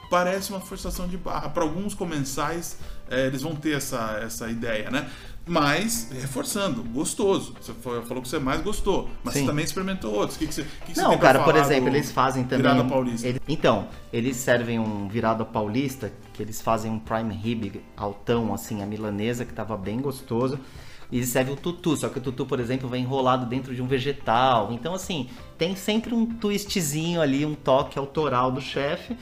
parece 0.09 0.49
uma 0.51 0.59
forçação 0.59 1.07
de 1.07 1.17
barra. 1.17 1.49
Para 1.49 1.63
alguns 1.63 1.93
comensais, 1.93 2.77
é, 3.09 3.27
eles 3.27 3.41
vão 3.41 3.55
ter 3.55 3.77
essa, 3.77 4.19
essa 4.23 4.49
ideia, 4.49 4.89
né? 4.89 5.09
Mas, 5.47 6.09
reforçando, 6.11 6.83
gostoso. 6.83 7.55
Você 7.59 7.73
falou 7.73 8.21
que 8.21 8.27
você 8.27 8.37
mais 8.37 8.61
gostou, 8.61 9.09
mas 9.23 9.33
Sim. 9.33 9.41
você 9.41 9.45
também 9.47 9.65
experimentou 9.65 10.13
outros. 10.13 10.35
O 10.35 10.39
que, 10.39 10.47
que 10.47 10.53
você, 10.53 10.63
que 10.63 10.91
que 10.91 10.95
você 10.95 11.01
Não, 11.01 11.09
pra 11.11 11.19
cara, 11.33 11.43
por 11.43 11.55
exemplo, 11.55 11.89
eles 11.89 12.11
fazem 12.11 12.43
também. 12.43 12.57
Virada 12.71 12.87
Paulista. 12.87 13.27
ele- 13.27 13.41
então, 13.47 13.87
eles 14.13 14.37
servem 14.37 14.77
um 14.79 15.07
virada 15.07 15.43
paulista, 15.43 16.11
que 16.33 16.43
eles 16.43 16.61
fazem 16.61 16.91
um 16.91 16.99
prime 16.99 17.33
rib 17.33 17.81
altão, 17.97 18.53
assim, 18.53 18.83
a 18.83 18.85
milanesa, 18.85 19.43
que 19.43 19.53
tava 19.53 19.75
bem 19.75 19.99
gostoso. 19.99 20.59
E 21.11 21.17
eles 21.17 21.29
servem 21.29 21.53
o 21.53 21.57
tutu, 21.57 21.97
só 21.97 22.07
que 22.07 22.19
o 22.19 22.21
tutu, 22.21 22.45
por 22.45 22.59
exemplo, 22.59 22.87
vem 22.87 23.03
enrolado 23.03 23.45
dentro 23.45 23.73
de 23.73 23.81
um 23.81 23.87
vegetal. 23.87 24.71
Então, 24.71 24.93
assim, 24.93 25.29
tem 25.57 25.75
sempre 25.75 26.13
um 26.13 26.25
twistzinho 26.25 27.19
ali, 27.19 27.45
um 27.45 27.55
toque 27.55 27.97
autoral 27.97 28.51
do 28.51 28.61
chefe. 28.61 29.17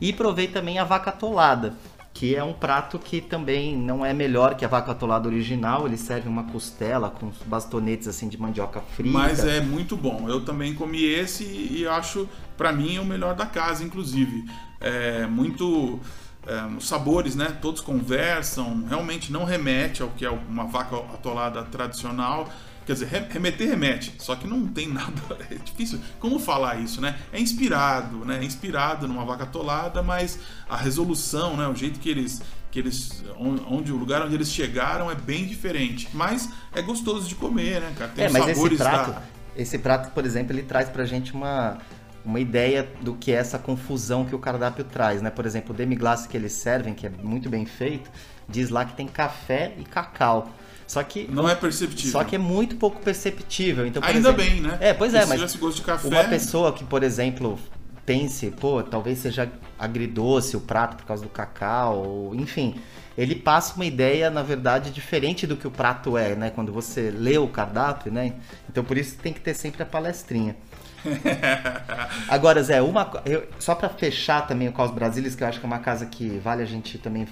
E 0.00 0.12
provei 0.12 0.48
também 0.48 0.78
a 0.78 0.84
vaca 0.84 1.10
atolada, 1.10 1.76
que 2.12 2.34
é 2.34 2.42
um 2.42 2.52
prato 2.52 2.98
que 2.98 3.20
também 3.20 3.76
não 3.76 4.04
é 4.04 4.12
melhor 4.12 4.56
que 4.56 4.64
a 4.64 4.68
vaca 4.68 4.90
atolada 4.92 5.28
original. 5.28 5.86
Ele 5.86 5.96
serve 5.96 6.28
uma 6.28 6.44
costela 6.44 7.08
com 7.08 7.30
bastonetes 7.46 8.08
assim 8.08 8.28
de 8.28 8.36
mandioca 8.36 8.80
frita. 8.80 9.16
Mas 9.16 9.44
é 9.44 9.60
muito 9.60 9.96
bom. 9.96 10.28
Eu 10.28 10.44
também 10.44 10.74
comi 10.74 11.04
esse 11.04 11.44
e 11.44 11.86
acho, 11.86 12.28
pra 12.56 12.72
mim, 12.72 12.98
o 12.98 13.04
melhor 13.04 13.34
da 13.34 13.46
casa, 13.46 13.84
inclusive. 13.84 14.44
É 14.80 15.26
muito. 15.26 16.00
É, 16.46 16.64
os 16.76 16.86
sabores, 16.88 17.34
né? 17.36 17.56
Todos 17.60 17.80
conversam. 17.80 18.84
Realmente 18.88 19.30
não 19.32 19.44
remete 19.44 20.02
ao 20.02 20.08
que 20.10 20.24
é 20.24 20.30
uma 20.30 20.64
vaca 20.66 20.96
atolada 20.96 21.62
tradicional. 21.64 22.48
Quer 22.84 22.94
dizer, 22.94 23.06
re- 23.06 23.26
remeter 23.30 23.68
remete, 23.68 24.12
só 24.18 24.34
que 24.34 24.44
não 24.46 24.66
tem 24.66 24.88
nada. 24.92 25.12
É 25.50 25.54
difícil. 25.54 26.00
Como 26.18 26.38
falar 26.40 26.80
isso, 26.80 27.00
né? 27.00 27.16
É 27.32 27.38
inspirado, 27.40 28.24
né? 28.24 28.38
É 28.40 28.44
inspirado 28.44 29.06
numa 29.06 29.24
vaca 29.24 29.44
atolada, 29.44 30.02
mas 30.02 30.38
a 30.68 30.76
resolução, 30.76 31.56
né? 31.56 31.66
O 31.68 31.74
jeito 31.74 32.00
que 32.00 32.08
eles. 32.08 32.42
Que 32.72 32.78
eles, 32.78 33.22
on- 33.38 33.66
onde 33.68 33.92
o 33.92 33.96
lugar 33.96 34.22
onde 34.22 34.34
eles 34.34 34.50
chegaram 34.50 35.10
é 35.10 35.14
bem 35.14 35.44
diferente, 35.46 36.08
mas 36.14 36.48
é 36.74 36.80
gostoso 36.80 37.28
de 37.28 37.34
comer, 37.34 37.82
né, 37.82 37.92
cara? 37.98 38.10
Tem 38.12 38.24
é, 38.24 38.30
mas 38.30 38.44
esse 38.44 38.54
sabores 38.54 38.78
prato, 38.78 39.10
da, 39.12 39.22
esse 39.54 39.78
prato, 39.78 40.10
por 40.12 40.24
exemplo, 40.24 40.54
ele 40.54 40.62
traz 40.62 40.88
pra 40.88 41.04
gente 41.04 41.34
uma, 41.34 41.76
uma 42.24 42.38
ideia 42.40 42.88
do 43.00 43.14
que 43.14 43.32
é 43.32 43.34
essa 43.36 43.58
confusão 43.58 44.24
que 44.24 44.34
o 44.34 44.38
cardápio 44.38 44.84
traz, 44.84 45.20
né? 45.22 45.30
Por 45.30 45.44
exemplo, 45.46 45.74
o 45.74 45.76
demi-glace 45.76 46.28
que 46.28 46.36
eles 46.36 46.52
servem, 46.52 46.94
que 46.94 47.06
é 47.06 47.10
muito 47.22 47.48
bem 47.50 47.66
feito, 47.66 48.10
diz 48.48 48.68
lá 48.70 48.84
que 48.84 48.94
tem 48.94 49.06
café 49.08 49.72
e 49.78 49.84
cacau. 49.84 50.50
Só 50.86 51.02
que 51.02 51.26
Não 51.30 51.48
é 51.48 51.54
perceptível. 51.54 52.12
só 52.12 52.22
que 52.22 52.36
é 52.36 52.38
muito 52.38 52.76
pouco 52.76 53.00
perceptível. 53.00 53.86
Então, 53.86 54.02
por 54.02 54.08
Ainda 54.10 54.28
exemplo- 54.30 54.44
bem, 54.44 54.60
né? 54.60 54.76
É, 54.80 54.92
pois 54.92 55.14
é, 55.14 55.20
Porque 55.24 55.38
mas 55.38 55.56
gosto 55.56 55.76
de 55.76 55.82
café. 55.82 56.06
uma 56.08 56.24
pessoa 56.24 56.72
que, 56.72 56.84
por 56.84 57.02
exemplo, 57.02 57.58
pense, 58.04 58.50
pô, 58.50 58.82
talvez 58.82 59.18
seja 59.18 59.50
agridoce 59.78 60.56
o 60.56 60.60
prato 60.60 60.96
por 60.96 61.06
causa 61.06 61.22
do 61.22 61.28
cacau, 61.28 61.98
ou- 62.04 62.34
enfim, 62.34 62.76
ele 63.16 63.34
passa 63.34 63.74
uma 63.74 63.84
ideia, 63.86 64.30
na 64.30 64.42
verdade, 64.42 64.90
diferente 64.90 65.46
do 65.46 65.56
que 65.56 65.66
o 65.66 65.70
prato 65.70 66.16
é, 66.18 66.34
né? 66.34 66.50
Quando 66.50 66.72
você 66.72 67.10
lê 67.10 67.38
o 67.38 67.48
cardápio, 67.48 68.12
né? 68.12 68.34
Então 68.68 68.84
por 68.84 68.96
isso 68.98 69.16
tem 69.16 69.32
que 69.32 69.40
ter 69.40 69.54
sempre 69.54 69.82
a 69.82 69.86
palestrinha. 69.86 70.56
Agora, 72.28 72.62
Zé, 72.62 72.80
uma 72.82 73.10
eu- 73.24 73.46
só 73.58 73.74
pra 73.74 73.88
fechar 73.88 74.46
também 74.46 74.68
o 74.68 74.72
Caos 74.72 74.90
Brasilis, 74.90 75.34
que 75.34 75.42
eu 75.42 75.48
acho 75.48 75.58
que 75.60 75.66
é 75.66 75.68
uma 75.68 75.78
casa 75.78 76.06
que 76.06 76.38
vale 76.38 76.62
a 76.62 76.66
gente 76.66 76.98
também 76.98 77.26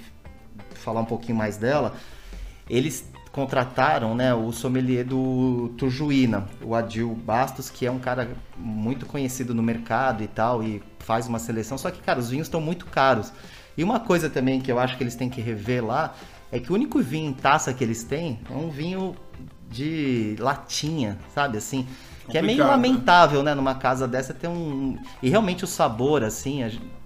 falar 0.75 1.01
um 1.01 1.05
pouquinho 1.05 1.37
mais 1.37 1.57
dela. 1.57 1.93
Eles 2.69 3.09
contrataram, 3.31 4.13
né, 4.13 4.33
o 4.33 4.51
sommelier 4.51 5.05
do 5.05 5.69
Tujuína, 5.77 6.47
o 6.61 6.75
Adil 6.75 7.13
Bastos, 7.15 7.69
que 7.69 7.85
é 7.85 7.91
um 7.91 7.99
cara 7.99 8.29
muito 8.57 9.05
conhecido 9.05 9.53
no 9.53 9.63
mercado 9.63 10.21
e 10.21 10.27
tal, 10.27 10.61
e 10.61 10.83
faz 10.99 11.27
uma 11.27 11.39
seleção. 11.39 11.77
Só 11.77 11.89
que, 11.89 12.01
cara, 12.01 12.19
os 12.19 12.29
vinhos 12.29 12.47
estão 12.47 12.59
muito 12.59 12.85
caros. 12.87 13.31
E 13.77 13.83
uma 13.83 13.99
coisa 14.01 14.29
também 14.29 14.59
que 14.59 14.69
eu 14.71 14.77
acho 14.79 14.97
que 14.97 15.03
eles 15.03 15.15
têm 15.15 15.29
que 15.29 15.39
rever 15.39 15.83
lá 15.85 16.13
é 16.51 16.59
que 16.59 16.71
o 16.71 16.75
único 16.75 16.99
vinho 17.01 17.29
em 17.29 17.33
taça 17.33 17.73
que 17.73 17.81
eles 17.83 18.03
têm 18.03 18.37
é 18.49 18.53
um 18.53 18.69
vinho 18.69 19.15
de 19.69 20.35
latinha, 20.37 21.17
sabe 21.33 21.57
assim? 21.57 21.87
Que 22.29 22.37
é 22.37 22.41
meio 22.41 22.63
né? 22.63 22.69
lamentável, 22.69 23.43
né? 23.43 23.53
Numa 23.53 23.75
casa 23.75 24.07
dessa 24.07 24.33
ter 24.33 24.47
um. 24.47 24.97
E 25.21 25.29
realmente 25.29 25.63
o 25.63 25.67
sabor, 25.67 26.23
assim, 26.23 26.63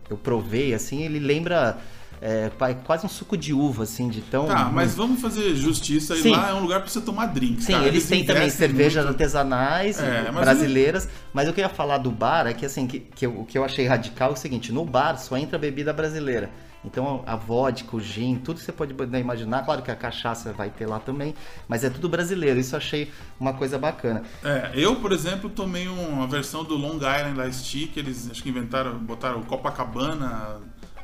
eu 0.09 0.17
provei, 0.17 0.73
assim, 0.73 1.03
ele 1.03 1.19
lembra 1.19 1.77
é, 2.21 2.49
quase 2.83 3.05
um 3.05 3.09
suco 3.09 3.37
de 3.37 3.53
uva, 3.53 3.83
assim, 3.83 4.09
de 4.09 4.21
tão. 4.21 4.47
Tá, 4.47 4.65
mas 4.71 4.95
vamos 4.95 5.21
fazer 5.21 5.55
justiça. 5.55 6.15
E 6.15 6.29
lá 6.29 6.49
é 6.49 6.53
um 6.53 6.61
lugar 6.61 6.79
pra 6.81 6.89
você 6.89 7.01
tomar 7.01 7.27
drink. 7.27 7.63
Sim, 7.63 7.73
cara. 7.73 7.87
eles, 7.87 8.07
têm 8.07 8.23
também 8.23 8.49
cervejas 8.49 9.03
muito. 9.05 9.15
artesanais 9.15 9.99
É, 9.99 10.31
mas 10.31 10.43
brasileiras, 10.43 11.09
mas 11.33 11.49
o 11.49 11.53
que 11.53 11.61
eu 11.61 11.63
ia 11.63 11.69
falar 11.69 11.97
do 11.97 12.11
bar 12.11 12.47
é 12.47 12.53
que 12.53 12.65
assim, 12.65 12.87
que, 12.87 12.99
que 12.99 13.25
eu- 13.25 13.41
o 13.41 13.45
que 13.45 13.57
eu 13.57 13.63
achei 13.63 13.85
radical 13.85 14.29
é 14.31 14.33
o 14.33 14.37
seguinte, 14.37 14.71
no 14.71 14.85
bar 14.85 15.17
só 15.17 15.37
entra 15.37 15.57
bebida 15.57 15.91
brasileira. 15.93 16.49
Então 16.85 17.23
a 17.25 17.35
vodka, 17.35 17.95
o 17.95 17.99
gin, 17.99 18.35
tudo 18.35 18.57
que 18.57 18.63
você 18.63 18.71
pode 18.71 18.93
imaginar, 19.19 19.65
claro 19.65 19.81
que 19.81 19.91
a 19.91 19.95
cachaça 19.95 20.53
vai 20.53 20.69
ter 20.69 20.85
lá 20.85 20.99
também, 20.99 21.33
mas 21.67 21.83
é 21.83 21.89
tudo 21.89 22.07
brasileiro. 22.07 22.59
Isso 22.59 22.75
achei 22.75 23.11
uma 23.39 23.53
coisa 23.53 23.77
bacana. 23.77 24.23
É, 24.43 24.71
eu, 24.75 24.95
por 24.97 25.11
exemplo, 25.11 25.49
tomei 25.49 25.87
uma 25.87 26.27
versão 26.27 26.63
do 26.63 26.75
Long 26.75 26.97
Island 26.97 27.49
Iced 27.49 27.71
Tea, 27.71 27.87
que 27.87 27.99
eles 27.99 28.29
acho 28.29 28.43
que 28.43 28.49
inventaram, 28.49 28.97
botaram 28.99 29.41
Copacabana 29.43 30.61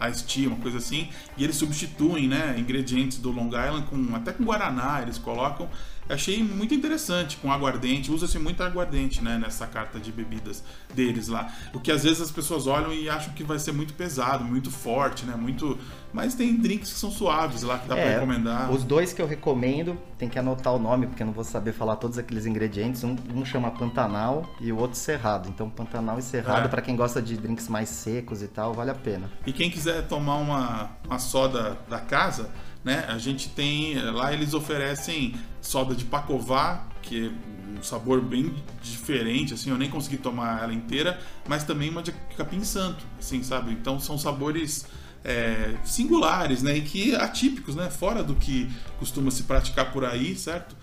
Iced 0.09 0.25
Tea, 0.25 0.47
uma 0.47 0.57
coisa 0.57 0.77
assim, 0.77 1.09
e 1.37 1.43
eles 1.43 1.55
substituem, 1.55 2.27
né, 2.27 2.55
ingredientes 2.57 3.19
do 3.19 3.31
Long 3.31 3.47
Island 3.47 3.83
com 3.87 4.15
até 4.15 4.31
com 4.31 4.43
guaraná, 4.43 5.01
eles 5.01 5.17
colocam. 5.17 5.69
Achei 6.09 6.43
muito 6.43 6.73
interessante 6.73 7.37
com 7.37 7.51
aguardente, 7.51 8.11
usa-se 8.11 8.37
muito 8.37 8.61
aguardente, 8.61 9.23
né, 9.23 9.37
nessa 9.37 9.65
carta 9.65 9.97
de 9.99 10.11
bebidas 10.11 10.61
deles 10.93 11.27
lá. 11.29 11.49
O 11.73 11.79
que 11.79 11.89
às 11.91 12.03
vezes 12.03 12.19
as 12.21 12.31
pessoas 12.31 12.67
olham 12.67 12.91
e 12.91 13.09
acham 13.09 13.33
que 13.33 13.43
vai 13.43 13.57
ser 13.59 13.71
muito 13.71 13.93
pesado, 13.93 14.43
muito 14.43 14.69
forte, 14.69 15.25
né, 15.25 15.35
muito, 15.35 15.77
mas 16.11 16.33
tem 16.35 16.57
drinks 16.57 16.91
que 16.91 16.99
são 16.99 17.09
suaves 17.11 17.61
lá 17.63 17.77
que 17.77 17.87
dá 17.87 17.95
pra 17.95 18.03
É, 18.03 18.13
recomendar. 18.15 18.69
Os 18.71 18.83
dois 18.83 19.13
que 19.13 19.21
eu 19.21 19.27
recomendo, 19.27 19.97
tem 20.17 20.27
que 20.27 20.37
anotar 20.37 20.73
o 20.73 20.79
nome, 20.79 21.07
porque 21.07 21.23
eu 21.23 21.27
não 21.27 21.33
vou 21.33 21.45
saber 21.45 21.71
falar 21.71 21.95
todos 21.95 22.17
aqueles 22.17 22.45
ingredientes. 22.45 23.03
Um, 23.05 23.15
um 23.33 23.45
chama 23.45 23.71
Pantanal 23.71 24.45
e 24.59 24.71
o 24.71 24.77
outro 24.77 24.97
Cerrado. 24.97 25.47
Então, 25.49 25.69
Pantanal 25.69 26.19
e 26.19 26.21
Cerrado, 26.21 26.65
É. 26.65 26.67
pra 26.67 26.81
quem 26.81 26.95
gosta 26.95 27.21
de 27.21 27.37
drinks 27.37 27.67
mais 27.69 27.87
secos 27.89 28.41
e 28.43 28.47
tal, 28.47 28.73
vale 28.73 28.91
a 28.91 28.95
pena. 28.95 29.29
E 29.45 29.53
quem 29.53 29.69
quiser 29.71 30.05
tomar 30.07 30.35
uma, 30.35 30.89
uma 31.05 31.19
soda 31.19 31.77
da 31.89 31.99
casa, 31.99 32.49
né? 32.83 33.05
A 33.07 33.17
gente 33.17 33.49
tem. 33.49 33.95
Lá 34.11 34.33
eles 34.33 34.53
oferecem 34.53 35.35
soda 35.61 35.93
de 35.95 36.05
Pacová, 36.05 36.87
que 37.01 37.27
é 37.27 37.79
um 37.79 37.83
sabor 37.83 38.21
bem 38.21 38.53
diferente, 38.81 39.53
assim, 39.53 39.69
eu 39.69 39.77
nem 39.77 39.89
consegui 39.89 40.17
tomar 40.17 40.63
ela 40.63 40.73
inteira, 40.73 41.19
mas 41.47 41.63
também 41.63 41.89
uma 41.89 42.03
de 42.03 42.11
capim 42.35 42.63
santo, 42.63 43.05
assim, 43.17 43.41
sabe? 43.43 43.71
Então 43.71 43.99
são 43.99 44.17
sabores 44.17 44.85
é, 45.23 45.75
singulares, 45.83 46.61
né? 46.63 46.77
E 46.77 46.81
que 46.81 47.15
atípicos, 47.15 47.75
né? 47.75 47.89
Fora 47.89 48.23
do 48.23 48.35
que 48.35 48.69
costuma 48.99 49.31
se 49.31 49.43
praticar 49.43 49.91
por 49.91 50.03
aí, 50.03 50.35
certo? 50.35 50.75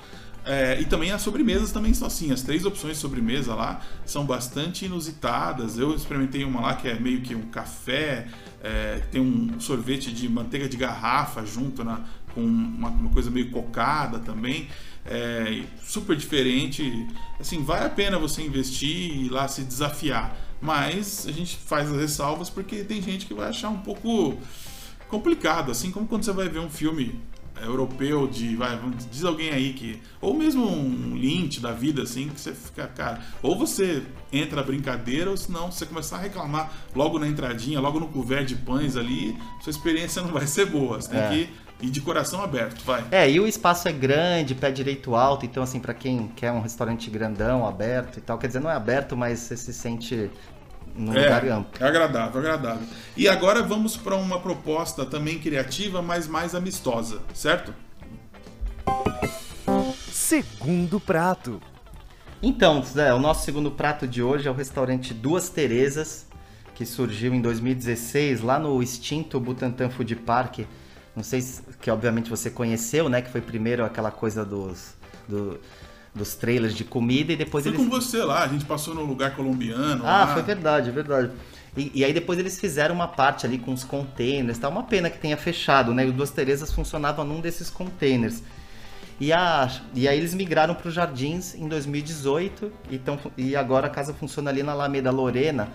É, 0.49 0.81
e 0.81 0.87
também 0.87 1.13
as 1.13 1.21
sobremesas 1.21 1.73
também 1.73 1.93
são 1.93 2.07
assim. 2.07 2.33
As 2.33 2.41
três 2.41 2.65
opções 2.65 2.95
de 2.95 3.01
sobremesa 3.01 3.55
lá 3.55 3.83
são 4.07 4.25
bastante 4.25 4.87
inusitadas. 4.87 5.79
Eu 5.79 5.95
experimentei 5.95 6.43
uma 6.43 6.63
lá 6.63 6.75
que 6.75 6.89
é 6.89 6.99
meio 6.99 7.21
que 7.21 7.35
um 7.35 7.43
café, 7.43 8.27
é, 8.63 9.03
tem 9.13 9.21
um 9.21 9.61
sorvete 9.61 10.11
de 10.11 10.27
manteiga 10.27 10.67
de 10.67 10.79
garrafa 10.79 11.45
junto 11.45 11.85
na, 11.85 12.01
com 12.35 12.41
uma, 12.41 12.89
uma 12.89 13.11
coisa 13.11 13.31
meio 13.31 13.51
cocada 13.51 14.21
também. 14.21 14.69
É, 15.05 15.65
super 15.83 16.17
diferente. 16.17 17.07
Assim, 17.39 17.63
vale 17.63 17.85
a 17.85 17.91
pena 17.91 18.19
você 18.19 18.41
investir 18.41 18.89
e 18.89 19.27
ir 19.27 19.29
lá 19.29 19.47
se 19.49 19.63
desafiar. 19.63 20.35
Mas 20.63 21.27
a 21.29 21.31
gente 21.31 21.59
faz 21.59 21.93
as 21.93 22.01
ressalvas 22.01 22.49
porque 22.49 22.85
tem 22.85 23.03
gente 23.03 23.27
que 23.27 23.35
vai 23.35 23.51
achar 23.51 23.69
um 23.69 23.81
pouco 23.81 24.39
complicado, 25.09 25.71
assim 25.71 25.91
como 25.91 26.07
quando 26.07 26.25
você 26.25 26.33
vai 26.33 26.49
ver 26.49 26.59
um 26.59 26.71
filme 26.71 27.21
europeu 27.65 28.27
de, 28.27 28.57
vai, 28.57 28.79
diz 29.11 29.25
alguém 29.25 29.51
aí 29.51 29.73
que, 29.73 30.01
ou 30.21 30.35
mesmo 30.35 30.67
um 30.67 31.15
Lynch 31.15 31.61
da 31.61 31.73
vida, 31.73 32.03
assim, 32.03 32.29
que 32.29 32.41
você 32.41 32.53
fica, 32.53 32.87
cara, 32.89 33.21
ou 33.43 33.57
você 33.59 34.03
entra 34.33 34.63
brincadeira, 34.63 35.31
ou 35.31 35.37
senão 35.37 35.71
você 35.73 35.87
começar 35.87 36.17
a 36.17 36.21
reclamar 36.21 36.71
logo 36.95 37.19
na 37.19 37.27
entradinha, 37.27 37.81
logo 37.81 37.99
no 38.01 38.09
couvert 38.09 38.45
de 38.47 38.57
pães 38.57 38.97
ali, 38.97 39.37
sua 39.63 39.71
experiência 39.71 40.23
não 40.23 40.31
vai 40.33 40.47
ser 40.47 40.67
boa, 40.67 41.01
você 41.01 41.11
tem 41.11 41.21
É. 41.21 41.29
que 41.29 41.87
ir 41.87 41.91
de 41.91 42.01
coração 42.01 42.43
aberto, 42.43 42.83
vai. 42.85 43.05
É, 43.11 43.31
e 43.31 43.39
o 43.39 43.47
espaço 43.47 43.87
é 43.89 43.93
grande, 43.93 44.55
pé 44.55 44.71
direito 44.71 45.15
alto, 45.15 45.47
então 45.47 45.63
assim, 45.63 45.79
pra 45.79 45.95
quem 45.95 46.29
quer 46.35 46.51
um 46.51 46.61
restaurante 46.61 47.09
grandão, 47.09 47.67
aberto 47.67 48.19
e 48.19 48.21
tal, 48.21 48.37
quer 48.37 48.49
dizer, 48.49 48.61
não 48.61 48.71
é 48.71 48.75
aberto, 48.75 49.17
mas 49.17 49.39
você 49.41 49.57
se 49.57 49.73
sente 49.73 50.29
num 50.99 51.13
lugar 51.13 51.45
amplo. 51.49 51.71
É 51.83 51.87
agradável, 51.89 52.41
agradável. 52.41 52.87
E 53.17 53.29
agora 53.29 53.63
vamos 53.63 53.97
para 53.97 54.17
uma 54.17 54.41
proposta 54.41 55.07
também 55.07 55.39
criativa, 55.39 56.03
mas 56.03 56.27
mais 56.27 56.55
amistosa, 56.55 57.21
certo? 57.33 57.73
Segundo 60.11 61.01
prato. 61.01 61.61
Então, 62.43 62.83
Zé, 62.83 63.13
o 63.13 63.19
nosso 63.19 63.45
segundo 63.45 63.71
prato 63.71 64.07
de 64.07 64.23
hoje 64.23 64.47
é 64.47 64.51
o 64.51 64.55
restaurante 64.55 65.13
Duas 65.13 65.49
Terezas, 65.49 66.27
que 66.75 66.87
surgiu 66.87 67.35
em 67.35 67.41
2016 67.41 68.41
lá 68.41 68.59
no 68.59 68.81
extinto 68.83 69.41
Butantã 69.41 69.91
Food 69.91 70.15
Park. 70.17 70.61
Não 71.17 71.25
sei 71.25 71.41
se 71.41 71.63
que 71.81 71.91
obviamente 71.91 72.31
você 72.31 72.49
conheceu, 72.51 73.09
né? 73.09 73.21
Que 73.23 73.31
foi 73.31 73.41
primeiro 73.41 73.85
aquela 73.85 74.11
coisa 74.13 74.45
dos, 74.45 74.95
do- 75.29 75.59
dos 76.19 76.35
trailers 76.35 76.75
de 76.75 76.85
comida 76.85 77.33
e 77.33 77.37
depois 77.37 77.65
Fui 77.65 77.73
eles 77.73 77.83
com 77.83 77.91
você 77.91 78.23
lá, 78.23 78.45
a 78.45 78.49
gente 78.49 78.65
passou 78.65 78.95
no 78.95 79.05
lugar 79.05 79.35
colombiano. 79.35 80.05
Ah, 80.05 80.25
lá. 80.25 80.35
foi 80.35 80.43
verdade, 80.43 80.91
verdade. 80.91 81.31
E, 81.77 81.93
e, 81.95 82.05
aí 82.05 82.13
depois 82.13 82.39
eles 82.39 82.59
fizeram 82.59 82.95
uma 82.95 83.09
parte 83.09 83.47
ali 83.47 83.57
com 83.57 83.73
os 83.73 83.85
containers, 83.85 84.59
tá? 84.59 84.69
Uma 84.69 84.83
pena 84.83 85.09
que 85.09 85.19
tenha 85.19 85.37
fechado, 85.37 85.95
né? 85.95 86.05
E 86.05 86.09
o 86.09 86.13
Duas 86.13 86.31
Terezas 86.31 86.73
funcionava 86.73 87.23
num 87.25 87.41
desses 87.41 87.71
containers. 87.71 88.43
E, 89.21 89.33
a, 89.33 89.69
e 89.95 90.07
aí 90.07 90.17
eles 90.17 90.33
migraram 90.35 90.75
para 90.75 90.89
os 90.89 90.95
Jardins 90.95 91.55
em 91.55 91.67
2018 91.67 92.73
e, 92.91 92.99
tão, 92.99 93.19
e 93.37 93.57
agora 93.57 93.89
a 93.89 93.91
casa 93.91 94.15
funciona 94.15 94.51
ali 94.51 94.63
na 94.63 94.73
Alameda 94.73 95.11
Lorena, 95.11 95.69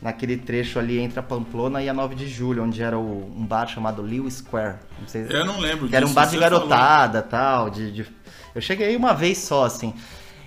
naquele 0.00 0.36
trecho 0.36 0.78
ali 0.78 0.98
entre 0.98 1.18
a 1.18 1.22
Pamplona 1.22 1.82
e 1.82 1.88
a 1.88 1.94
9 1.94 2.14
de 2.14 2.28
Julho, 2.28 2.62
onde 2.62 2.82
era 2.82 2.98
o, 2.98 3.32
um 3.34 3.46
bar 3.46 3.66
chamado 3.66 4.02
Liu 4.02 4.30
Square. 4.30 4.76
Não 5.00 5.08
sei, 5.08 5.26
eu 5.28 5.44
não 5.44 5.58
lembro 5.58 5.86
disso. 5.86 5.96
Era 5.96 6.06
um 6.06 6.12
bar 6.12 6.26
de 6.26 6.36
garotada 6.36 7.22
tal. 7.22 7.70
De, 7.70 7.92
de, 7.92 8.06
Eu 8.54 8.60
cheguei 8.60 8.94
uma 8.96 9.12
vez 9.14 9.38
só, 9.38 9.64
assim. 9.64 9.94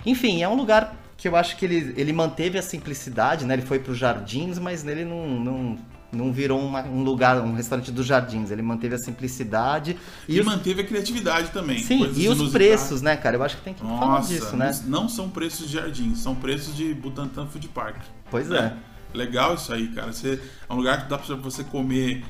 Enfim, 0.05 0.43
é 0.43 0.49
um 0.49 0.55
lugar 0.55 0.95
que 1.17 1.27
eu 1.27 1.35
acho 1.35 1.57
que 1.57 1.65
ele, 1.65 1.93
ele 1.97 2.13
manteve 2.13 2.57
a 2.57 2.61
simplicidade, 2.61 3.45
né? 3.45 3.55
Ele 3.55 3.63
foi 3.63 3.79
para 3.79 3.91
os 3.91 3.97
Jardins, 3.97 4.59
mas 4.59 4.83
nele 4.83 5.05
não, 5.05 5.27
não, 5.27 5.77
não 6.11 6.31
virou 6.31 6.59
uma, 6.59 6.83
um 6.83 7.03
lugar, 7.03 7.41
um 7.41 7.53
restaurante 7.53 7.91
dos 7.91 8.05
Jardins. 8.05 8.51
Ele 8.51 8.61
manteve 8.61 8.95
a 8.95 8.97
simplicidade. 8.97 9.97
E, 10.27 10.35
e 10.35 10.39
os... 10.39 10.45
manteve 10.45 10.81
a 10.81 10.85
criatividade 10.85 11.49
também. 11.51 11.79
Sim, 11.79 12.11
e 12.15 12.27
os 12.27 12.51
preços, 12.51 13.01
né, 13.01 13.15
cara? 13.15 13.37
Eu 13.37 13.43
acho 13.43 13.57
que 13.57 13.63
tem 13.63 13.73
que 13.73 13.83
Nossa, 13.83 13.99
falar 13.99 14.21
disso, 14.21 14.55
né? 14.55 14.71
Não 14.85 15.09
são 15.09 15.29
preços 15.29 15.67
de 15.67 15.73
Jardins, 15.73 16.19
são 16.19 16.35
preços 16.35 16.75
de 16.75 16.93
Butantan 16.93 17.47
Food 17.47 17.67
Park. 17.69 17.97
Pois 18.29 18.51
é. 18.51 18.57
é. 18.57 18.73
Legal 19.13 19.55
isso 19.55 19.73
aí, 19.73 19.87
cara. 19.87 20.11
Você, 20.11 20.39
é 20.69 20.73
um 20.73 20.75
lugar 20.75 21.03
que 21.03 21.09
dá 21.09 21.17
para 21.17 21.35
você 21.35 21.63
comer 21.63 22.23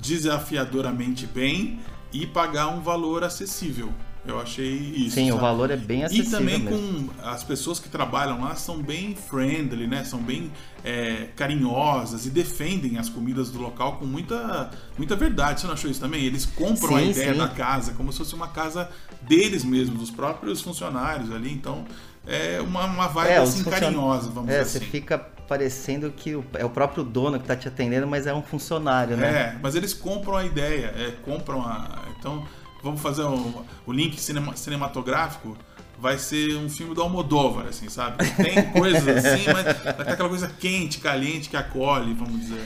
desafiadoramente 0.00 1.26
bem 1.26 1.80
e 2.12 2.26
pagar 2.26 2.68
um 2.68 2.80
valor 2.80 3.22
acessível. 3.22 3.92
Eu 4.24 4.40
achei 4.40 4.72
isso. 4.72 5.16
Sim, 5.16 5.28
sabe? 5.28 5.32
o 5.32 5.38
valor 5.38 5.70
é 5.70 5.76
bem 5.76 6.04
acessível. 6.04 6.28
E 6.28 6.30
também 6.30 6.58
mesmo. 6.60 7.08
com 7.08 7.28
as 7.28 7.42
pessoas 7.42 7.80
que 7.80 7.88
trabalham 7.88 8.40
lá 8.40 8.54
são 8.54 8.80
bem 8.80 9.16
friendly, 9.16 9.86
né? 9.88 10.04
São 10.04 10.20
bem 10.20 10.52
é, 10.84 11.28
carinhosas 11.34 12.24
e 12.24 12.30
defendem 12.30 12.98
as 12.98 13.08
comidas 13.08 13.50
do 13.50 13.60
local 13.60 13.96
com 13.96 14.06
muita, 14.06 14.70
muita 14.96 15.16
verdade. 15.16 15.60
Você 15.60 15.66
não 15.66 15.74
achou 15.74 15.90
isso 15.90 16.00
também? 16.00 16.24
Eles 16.24 16.46
compram 16.46 16.90
sim, 16.90 16.96
a 16.96 17.02
ideia 17.02 17.32
sim. 17.32 17.38
da 17.38 17.48
casa 17.48 17.94
como 17.94 18.12
se 18.12 18.18
fosse 18.18 18.34
uma 18.34 18.48
casa 18.48 18.88
deles 19.22 19.64
mesmos, 19.64 19.98
dos 19.98 20.10
próprios 20.10 20.60
funcionários 20.60 21.32
ali. 21.32 21.52
Então 21.52 21.84
é 22.24 22.60
uma, 22.60 22.84
uma 22.84 23.08
vibe 23.08 23.30
é, 23.30 23.36
assim 23.38 23.64
carinhosa, 23.64 24.30
vamos 24.30 24.50
é, 24.50 24.62
dizer 24.62 24.78
assim. 24.78 24.78
Você 24.78 24.84
fica 24.84 25.18
parecendo 25.48 26.10
que 26.10 26.38
é 26.54 26.64
o 26.64 26.70
próprio 26.70 27.02
dono 27.02 27.38
que 27.38 27.44
está 27.44 27.56
te 27.56 27.66
atendendo, 27.66 28.06
mas 28.06 28.26
é 28.26 28.32
um 28.32 28.42
funcionário, 28.42 29.16
né? 29.16 29.28
É, 29.28 29.58
mas 29.60 29.74
eles 29.74 29.92
compram 29.92 30.36
a 30.36 30.44
ideia, 30.44 30.94
é, 30.96 31.12
compram 31.24 31.60
a. 31.62 32.04
Então, 32.18 32.46
vamos 32.82 33.00
fazer 33.00 33.24
um, 33.24 33.64
o 33.86 33.92
link 33.92 34.20
cinema, 34.20 34.56
cinematográfico. 34.56 35.56
Vai 35.98 36.18
ser 36.18 36.56
um 36.56 36.68
filme 36.68 36.94
do 36.94 37.02
Almodóvar, 37.02 37.66
assim, 37.66 37.88
sabe? 37.88 38.24
Tem 38.34 38.70
coisas 38.72 39.06
assim, 39.06 39.44
mas 39.52 39.64
vai 39.78 40.12
aquela 40.12 40.28
coisa 40.28 40.48
quente, 40.48 40.98
caliente 40.98 41.48
que 41.48 41.56
acolhe, 41.56 42.12
vamos 42.12 42.40
dizer. 42.40 42.60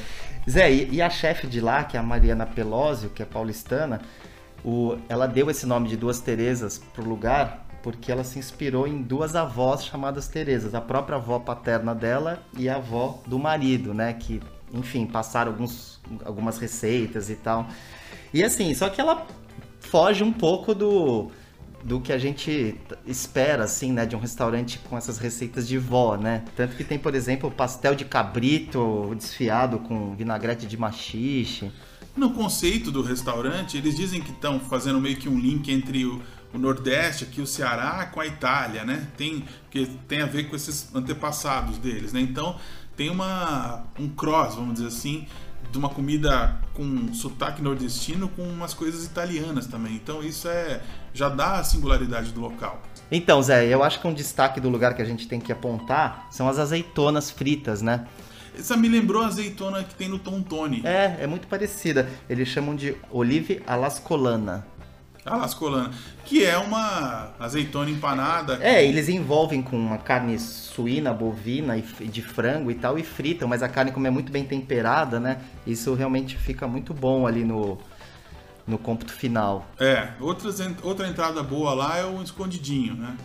Zé, 0.49 0.73
e, 0.73 0.95
e 0.95 1.03
a 1.03 1.11
chefe 1.11 1.47
de 1.47 1.61
lá, 1.61 1.85
que 1.85 1.99
é 1.99 2.01
a 2.01 2.03
Mariana 2.03 2.47
Pelósio, 2.47 3.11
que 3.11 3.23
é 3.23 3.27
paulistana, 3.27 4.01
o, 4.65 4.97
ela 5.09 5.27
deu 5.27 5.51
esse 5.51 5.67
nome 5.67 5.89
de 5.89 5.97
Duas 5.99 6.19
Terezas 6.19 6.81
pro 6.95 7.07
lugar 7.07 7.67
porque 7.87 8.11
ela 8.11 8.25
se 8.25 8.37
inspirou 8.37 8.85
em 8.89 9.01
duas 9.01 9.37
avós 9.37 9.85
chamadas 9.85 10.27
Terezas, 10.27 10.75
a 10.75 10.81
própria 10.81 11.19
avó 11.19 11.39
paterna 11.39 11.95
dela 11.95 12.43
e 12.59 12.69
a 12.69 12.75
avó 12.75 13.23
do 13.25 13.39
marido, 13.39 13.95
né, 13.95 14.13
que, 14.13 14.43
enfim, 14.73 15.07
passaram 15.07 15.53
alguns, 15.53 16.01
algumas 16.25 16.59
receitas 16.59 17.31
e 17.31 17.37
tal. 17.37 17.69
E 18.35 18.43
assim, 18.43 18.75
só 18.75 18.89
que 18.89 19.01
ela 19.01 19.25
foge 19.87 20.23
um 20.23 20.33
pouco 20.33 20.75
do 20.75 21.31
do 21.87 22.01
que 22.01 22.13
a 22.13 22.19
gente 22.19 22.75
espera, 23.07 23.63
assim, 23.63 23.93
né, 23.93 24.05
de 24.05 24.17
um 24.17 24.19
restaurante 24.19 24.81
com 24.91 24.99
essas 24.99 25.19
receitas 25.19 25.69
de 25.69 25.79
vó, 25.79 26.17
né? 26.17 26.45
Tanto 26.57 26.75
que 26.75 26.83
tem, 26.83 26.99
por 26.99 27.15
exemplo, 27.15 27.49
pastel 27.49 27.95
de 27.95 28.05
cabrito 28.05 29.15
desfiado 29.17 29.79
com 29.79 30.17
vinagrete 30.17 30.67
de 30.67 30.77
machixe. 30.77 31.71
No 32.17 32.33
conceito 32.33 32.91
do 32.91 33.03
restaurante, 33.03 33.77
eles 33.77 33.95
dizem 33.95 34.21
que 34.21 34.33
estão 34.33 34.59
fazendo 34.59 35.01
meio 35.01 35.17
que 35.17 35.29
um 35.29 35.39
link 35.39 35.71
entre 35.71 36.05
o, 36.05 36.21
o 36.53 36.59
Nordeste, 36.59 37.23
aqui 37.23 37.41
o 37.41 37.47
Ceará, 37.47 38.07
com 38.07 38.21
a 38.21 38.27
Itália, 38.27 38.85
né? 38.85 39.07
Tem, 39.17 39.45
que 39.71 39.87
tem 40.09 40.23
a 40.23 40.27
ver 40.27 40.49
com 40.49 40.57
esses 40.57 40.93
antepassados 40.93 41.79
deles, 41.79 42.13
né? 42.13 42.21
Então 42.21 42.57
tem 42.97 43.11
uma, 43.11 43.85
um 43.97 44.09
cross, 44.09 44.57
vamos 44.57 44.75
dizer 44.75 44.89
assim, 44.89 45.27
de 45.71 45.79
uma 45.79 45.89
comida 45.89 46.59
com 46.75 47.13
sotaque 47.13 47.63
nordestino 47.63 48.29
com 48.29 48.43
umas 48.43 48.75
coisas 48.75 49.05
italianas 49.05 49.67
também. 49.67 49.95
Então 49.95 50.23
isso 50.23 50.49
é 50.49 50.81
já 51.13 51.29
dá 51.29 51.59
a 51.59 51.65
singularidade 51.65 52.33
do 52.33 52.41
local. 52.41 52.83
Então, 53.11 53.41
Zé, 53.41 53.67
eu 53.67 53.83
acho 53.83 54.01
que 54.01 54.07
um 54.07 54.13
destaque 54.13 54.61
do 54.61 54.69
lugar 54.69 54.95
que 54.95 55.01
a 55.01 55.05
gente 55.05 55.29
tem 55.29 55.41
que 55.41 55.53
apontar 55.53 56.27
são 56.31 56.49
as 56.49 56.59
azeitonas 56.59 57.31
fritas, 57.31 57.81
né? 57.81 58.07
Essa 58.59 58.77
me 58.77 58.89
lembrou 58.89 59.23
a 59.23 59.27
azeitona 59.27 59.85
que 59.85 59.95
tem 59.95 60.09
no 60.09 60.19
Tontone. 60.19 60.83
É, 60.85 61.19
é 61.21 61.27
muito 61.27 61.47
parecida. 61.47 62.09
Eles 62.29 62.49
chamam 62.49 62.75
de 62.75 62.97
olive 63.11 63.63
alascolana. 63.67 64.67
Alascolana, 65.27 65.91
que 66.25 66.45
é 66.45 66.57
uma 66.57 67.31
azeitona 67.39 67.91
empanada. 67.91 68.59
É, 68.63 68.85
eles 68.85 69.09
envolvem 69.09 69.61
com 69.63 69.77
uma 69.77 69.99
carne 69.99 70.39
suína, 70.39 71.13
bovina 71.13 71.77
e 71.77 71.83
de 71.83 72.23
frango 72.23 72.71
e 72.71 72.75
tal 72.75 72.99
e 72.99 73.03
fritam, 73.03 73.49
mas 73.49 73.63
a 73.63 73.69
carne 73.69 73.93
como 73.93 74.07
é 74.07 74.11
muito 74.11 74.31
bem 74.31 74.45
temperada, 74.45 75.19
né? 75.19 75.39
Isso 75.67 75.93
realmente 75.95 76.37
fica 76.37 76.67
muito 76.67 76.95
bom 76.95 77.27
ali 77.27 77.45
no 77.45 77.79
no 78.67 78.79
cômputo 78.79 79.13
final. 79.13 79.65
É, 79.79 80.09
outras, 80.21 80.59
outra 80.83 81.07
entrada 81.07 81.43
boa 81.43 81.73
lá 81.73 81.99
é 81.99 82.05
o 82.05 82.21
escondidinho, 82.21 82.95
né? 82.95 83.17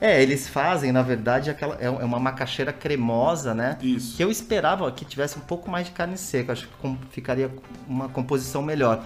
É, 0.00 0.22
eles 0.22 0.48
fazem, 0.48 0.92
na 0.92 1.02
verdade, 1.02 1.50
aquela 1.50 1.76
é, 1.80 1.86
é 1.86 1.90
uma 1.90 2.20
macaxeira 2.20 2.72
cremosa, 2.72 3.52
né? 3.52 3.76
Isso. 3.82 4.16
Que 4.16 4.22
eu 4.22 4.30
esperava 4.30 4.90
que 4.92 5.04
tivesse 5.04 5.36
um 5.36 5.40
pouco 5.40 5.68
mais 5.70 5.86
de 5.86 5.92
carne 5.92 6.16
seca, 6.16 6.52
acho 6.52 6.68
que 6.68 6.98
ficaria 7.10 7.50
uma 7.86 8.08
composição 8.08 8.62
melhor. 8.62 9.04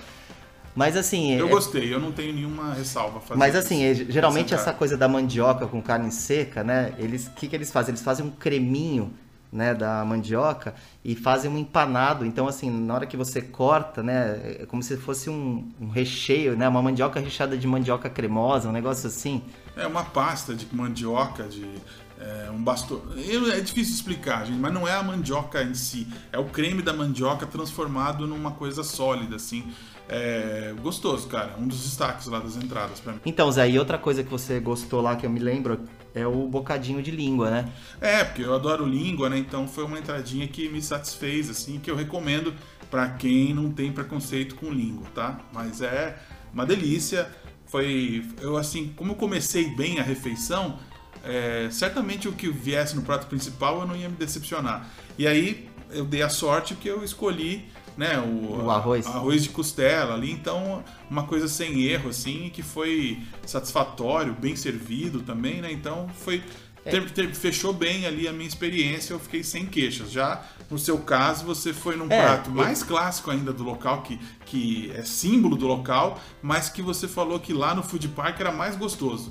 Mas 0.74 0.96
assim. 0.96 1.34
Eu 1.34 1.48
é... 1.48 1.50
gostei, 1.50 1.92
eu 1.92 2.00
não 2.00 2.12
tenho 2.12 2.32
nenhuma 2.32 2.72
ressalva 2.74 3.18
a 3.18 3.20
fazer. 3.20 3.38
Mas 3.38 3.54
assim, 3.54 3.84
é, 3.84 3.94
geralmente 3.94 4.54
essa 4.54 4.72
coisa 4.72 4.96
da 4.96 5.08
mandioca 5.08 5.66
com 5.66 5.82
carne 5.82 6.10
seca, 6.10 6.64
né? 6.64 6.94
Eles, 6.98 7.26
o 7.26 7.30
que, 7.32 7.48
que 7.48 7.56
eles 7.56 7.70
fazem? 7.70 7.92
Eles 7.92 8.02
fazem 8.02 8.24
um 8.24 8.30
creminho 8.30 9.12
né, 9.52 9.74
da 9.74 10.02
mandioca 10.04 10.74
e 11.04 11.14
fazem 11.14 11.50
um 11.50 11.58
empanado. 11.58 12.24
Então, 12.24 12.48
assim, 12.48 12.70
na 12.70 12.94
hora 12.94 13.06
que 13.06 13.16
você 13.16 13.42
corta, 13.42 14.02
né, 14.02 14.56
é 14.60 14.66
como 14.66 14.82
se 14.82 14.96
fosse 14.96 15.28
um, 15.28 15.70
um, 15.78 15.90
recheio, 15.90 16.56
né, 16.56 16.66
uma 16.66 16.80
mandioca 16.80 17.20
recheada 17.20 17.56
de 17.56 17.66
mandioca 17.66 18.08
cremosa, 18.08 18.70
um 18.70 18.72
negócio 18.72 19.06
assim. 19.06 19.42
É 19.76 19.86
uma 19.86 20.04
pasta 20.04 20.54
de 20.54 20.66
mandioca, 20.74 21.44
de 21.44 21.66
é, 22.22 22.50
um 22.50 22.62
bastão. 22.62 23.02
É 23.16 23.60
difícil 23.60 23.94
explicar, 23.94 24.46
gente, 24.46 24.58
mas 24.58 24.72
não 24.72 24.86
é 24.86 24.92
a 24.92 25.02
mandioca 25.02 25.62
em 25.62 25.74
si, 25.74 26.06
é 26.30 26.38
o 26.38 26.44
creme 26.44 26.80
da 26.80 26.92
mandioca 26.92 27.46
transformado 27.46 28.26
numa 28.26 28.52
coisa 28.52 28.84
sólida, 28.84 29.36
assim. 29.36 29.64
É 30.08 30.74
gostoso, 30.82 31.26
cara. 31.28 31.54
Um 31.58 31.66
dos 31.66 31.84
destaques 31.84 32.26
lá 32.26 32.38
das 32.38 32.56
entradas 32.56 33.00
para 33.00 33.14
mim. 33.14 33.20
Então, 33.24 33.50
Zé, 33.50 33.70
e 33.70 33.78
outra 33.78 33.96
coisa 33.96 34.22
que 34.22 34.30
você 34.30 34.60
gostou 34.60 35.00
lá 35.00 35.16
que 35.16 35.24
eu 35.24 35.30
me 35.30 35.40
lembro 35.40 35.80
é 36.14 36.26
o 36.26 36.48
bocadinho 36.48 37.02
de 37.02 37.10
língua, 37.10 37.50
né? 37.50 37.72
É, 38.00 38.22
porque 38.22 38.42
eu 38.42 38.54
adoro 38.54 38.84
língua, 38.84 39.30
né? 39.30 39.38
Então 39.38 39.66
foi 39.66 39.84
uma 39.84 39.98
entradinha 39.98 40.46
que 40.46 40.68
me 40.68 40.82
satisfez, 40.82 41.48
assim, 41.48 41.78
que 41.78 41.90
eu 41.90 41.96
recomendo 41.96 42.52
para 42.90 43.08
quem 43.08 43.54
não 43.54 43.72
tem 43.72 43.90
preconceito 43.90 44.54
com 44.56 44.70
língua, 44.70 45.06
tá? 45.14 45.40
Mas 45.52 45.80
é 45.80 46.18
uma 46.52 46.66
delícia. 46.66 47.30
Foi, 47.64 48.22
eu 48.38 48.58
assim, 48.58 48.92
como 48.94 49.12
eu 49.12 49.16
comecei 49.16 49.74
bem 49.74 49.98
a 49.98 50.02
refeição, 50.02 50.78
é, 51.24 51.68
certamente 51.70 52.28
o 52.28 52.32
que 52.32 52.48
viesse 52.50 52.96
no 52.96 53.02
prato 53.02 53.26
principal 53.26 53.80
eu 53.80 53.86
não 53.86 53.96
ia 53.96 54.08
me 54.08 54.16
decepcionar. 54.16 54.88
E 55.18 55.26
aí 55.26 55.68
eu 55.90 56.04
dei 56.04 56.22
a 56.22 56.28
sorte 56.28 56.74
que 56.74 56.88
eu 56.88 57.04
escolhi 57.04 57.68
né, 57.96 58.18
o, 58.18 58.64
o 58.64 58.70
arroz. 58.70 59.06
arroz 59.06 59.42
de 59.42 59.50
costela 59.50 60.14
ali, 60.14 60.30
então 60.30 60.82
uma 61.10 61.24
coisa 61.24 61.46
sem 61.46 61.82
erro 61.82 62.08
assim, 62.08 62.50
que 62.52 62.62
foi 62.62 63.20
satisfatório, 63.46 64.32
bem 64.32 64.56
servido 64.56 65.20
também, 65.20 65.60
né? 65.60 65.70
Então 65.70 66.08
foi 66.24 66.42
é. 66.84 66.90
ter, 66.90 67.10
ter, 67.10 67.34
fechou 67.34 67.72
bem 67.72 68.06
ali 68.06 68.26
a 68.26 68.32
minha 68.32 68.48
experiência, 68.48 69.12
eu 69.12 69.18
fiquei 69.18 69.44
sem 69.44 69.66
queixas. 69.66 70.10
Já 70.10 70.42
no 70.70 70.78
seu 70.78 70.98
caso, 70.98 71.44
você 71.44 71.72
foi 71.72 71.96
num 71.96 72.10
é, 72.10 72.22
prato 72.22 72.50
mais 72.50 72.82
clássico 72.82 73.30
ainda 73.30 73.52
do 73.52 73.62
local, 73.62 74.02
que, 74.02 74.18
que 74.46 74.90
é 74.94 75.02
símbolo 75.02 75.56
do 75.56 75.66
local, 75.66 76.18
mas 76.40 76.68
que 76.68 76.82
você 76.82 77.06
falou 77.06 77.38
que 77.38 77.52
lá 77.52 77.74
no 77.74 77.82
Food 77.82 78.08
Park 78.08 78.40
era 78.40 78.50
mais 78.50 78.74
gostoso. 78.74 79.30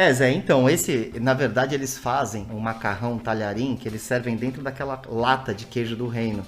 É, 0.00 0.10
Zé, 0.14 0.32
então, 0.32 0.66
esse, 0.66 1.12
na 1.20 1.34
verdade, 1.34 1.74
eles 1.74 1.98
fazem 1.98 2.46
um 2.50 2.58
macarrão 2.58 3.18
talharim 3.18 3.76
que 3.76 3.86
eles 3.86 4.00
servem 4.00 4.34
dentro 4.34 4.62
daquela 4.62 4.98
lata 5.06 5.52
de 5.52 5.66
queijo 5.66 5.94
do 5.94 6.08
reino. 6.08 6.42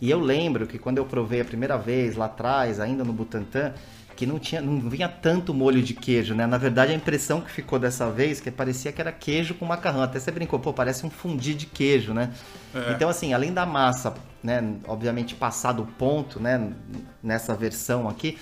E 0.00 0.08
eu 0.08 0.20
lembro 0.20 0.68
que 0.68 0.78
quando 0.78 0.98
eu 0.98 1.04
provei 1.04 1.40
a 1.40 1.44
primeira 1.44 1.76
vez 1.76 2.14
lá 2.14 2.26
atrás, 2.26 2.78
ainda 2.78 3.02
no 3.02 3.12
Butantã, 3.12 3.74
que 4.14 4.24
não 4.24 4.38
tinha, 4.38 4.60
não 4.60 4.88
vinha 4.88 5.08
tanto 5.08 5.52
molho 5.52 5.82
de 5.82 5.94
queijo, 5.94 6.32
né? 6.32 6.46
Na 6.46 6.58
verdade, 6.58 6.92
a 6.92 6.94
impressão 6.94 7.40
que 7.40 7.50
ficou 7.50 7.76
dessa 7.76 8.08
vez 8.08 8.40
que 8.40 8.52
parecia 8.52 8.92
que 8.92 9.00
era 9.00 9.10
queijo 9.10 9.54
com 9.54 9.66
macarrão. 9.66 10.02
Até 10.02 10.20
você 10.20 10.30
brincou, 10.30 10.60
pô, 10.60 10.72
parece 10.72 11.04
um 11.04 11.10
fundi 11.10 11.56
de 11.56 11.66
queijo, 11.66 12.14
né? 12.14 12.30
É. 12.72 12.92
Então, 12.92 13.08
assim, 13.08 13.34
além 13.34 13.52
da 13.52 13.66
massa, 13.66 14.14
né, 14.44 14.76
obviamente 14.86 15.34
passado 15.34 15.82
o 15.82 15.86
ponto, 15.86 16.38
né, 16.38 16.72
nessa 17.20 17.52
versão 17.52 18.08
aqui, 18.08 18.38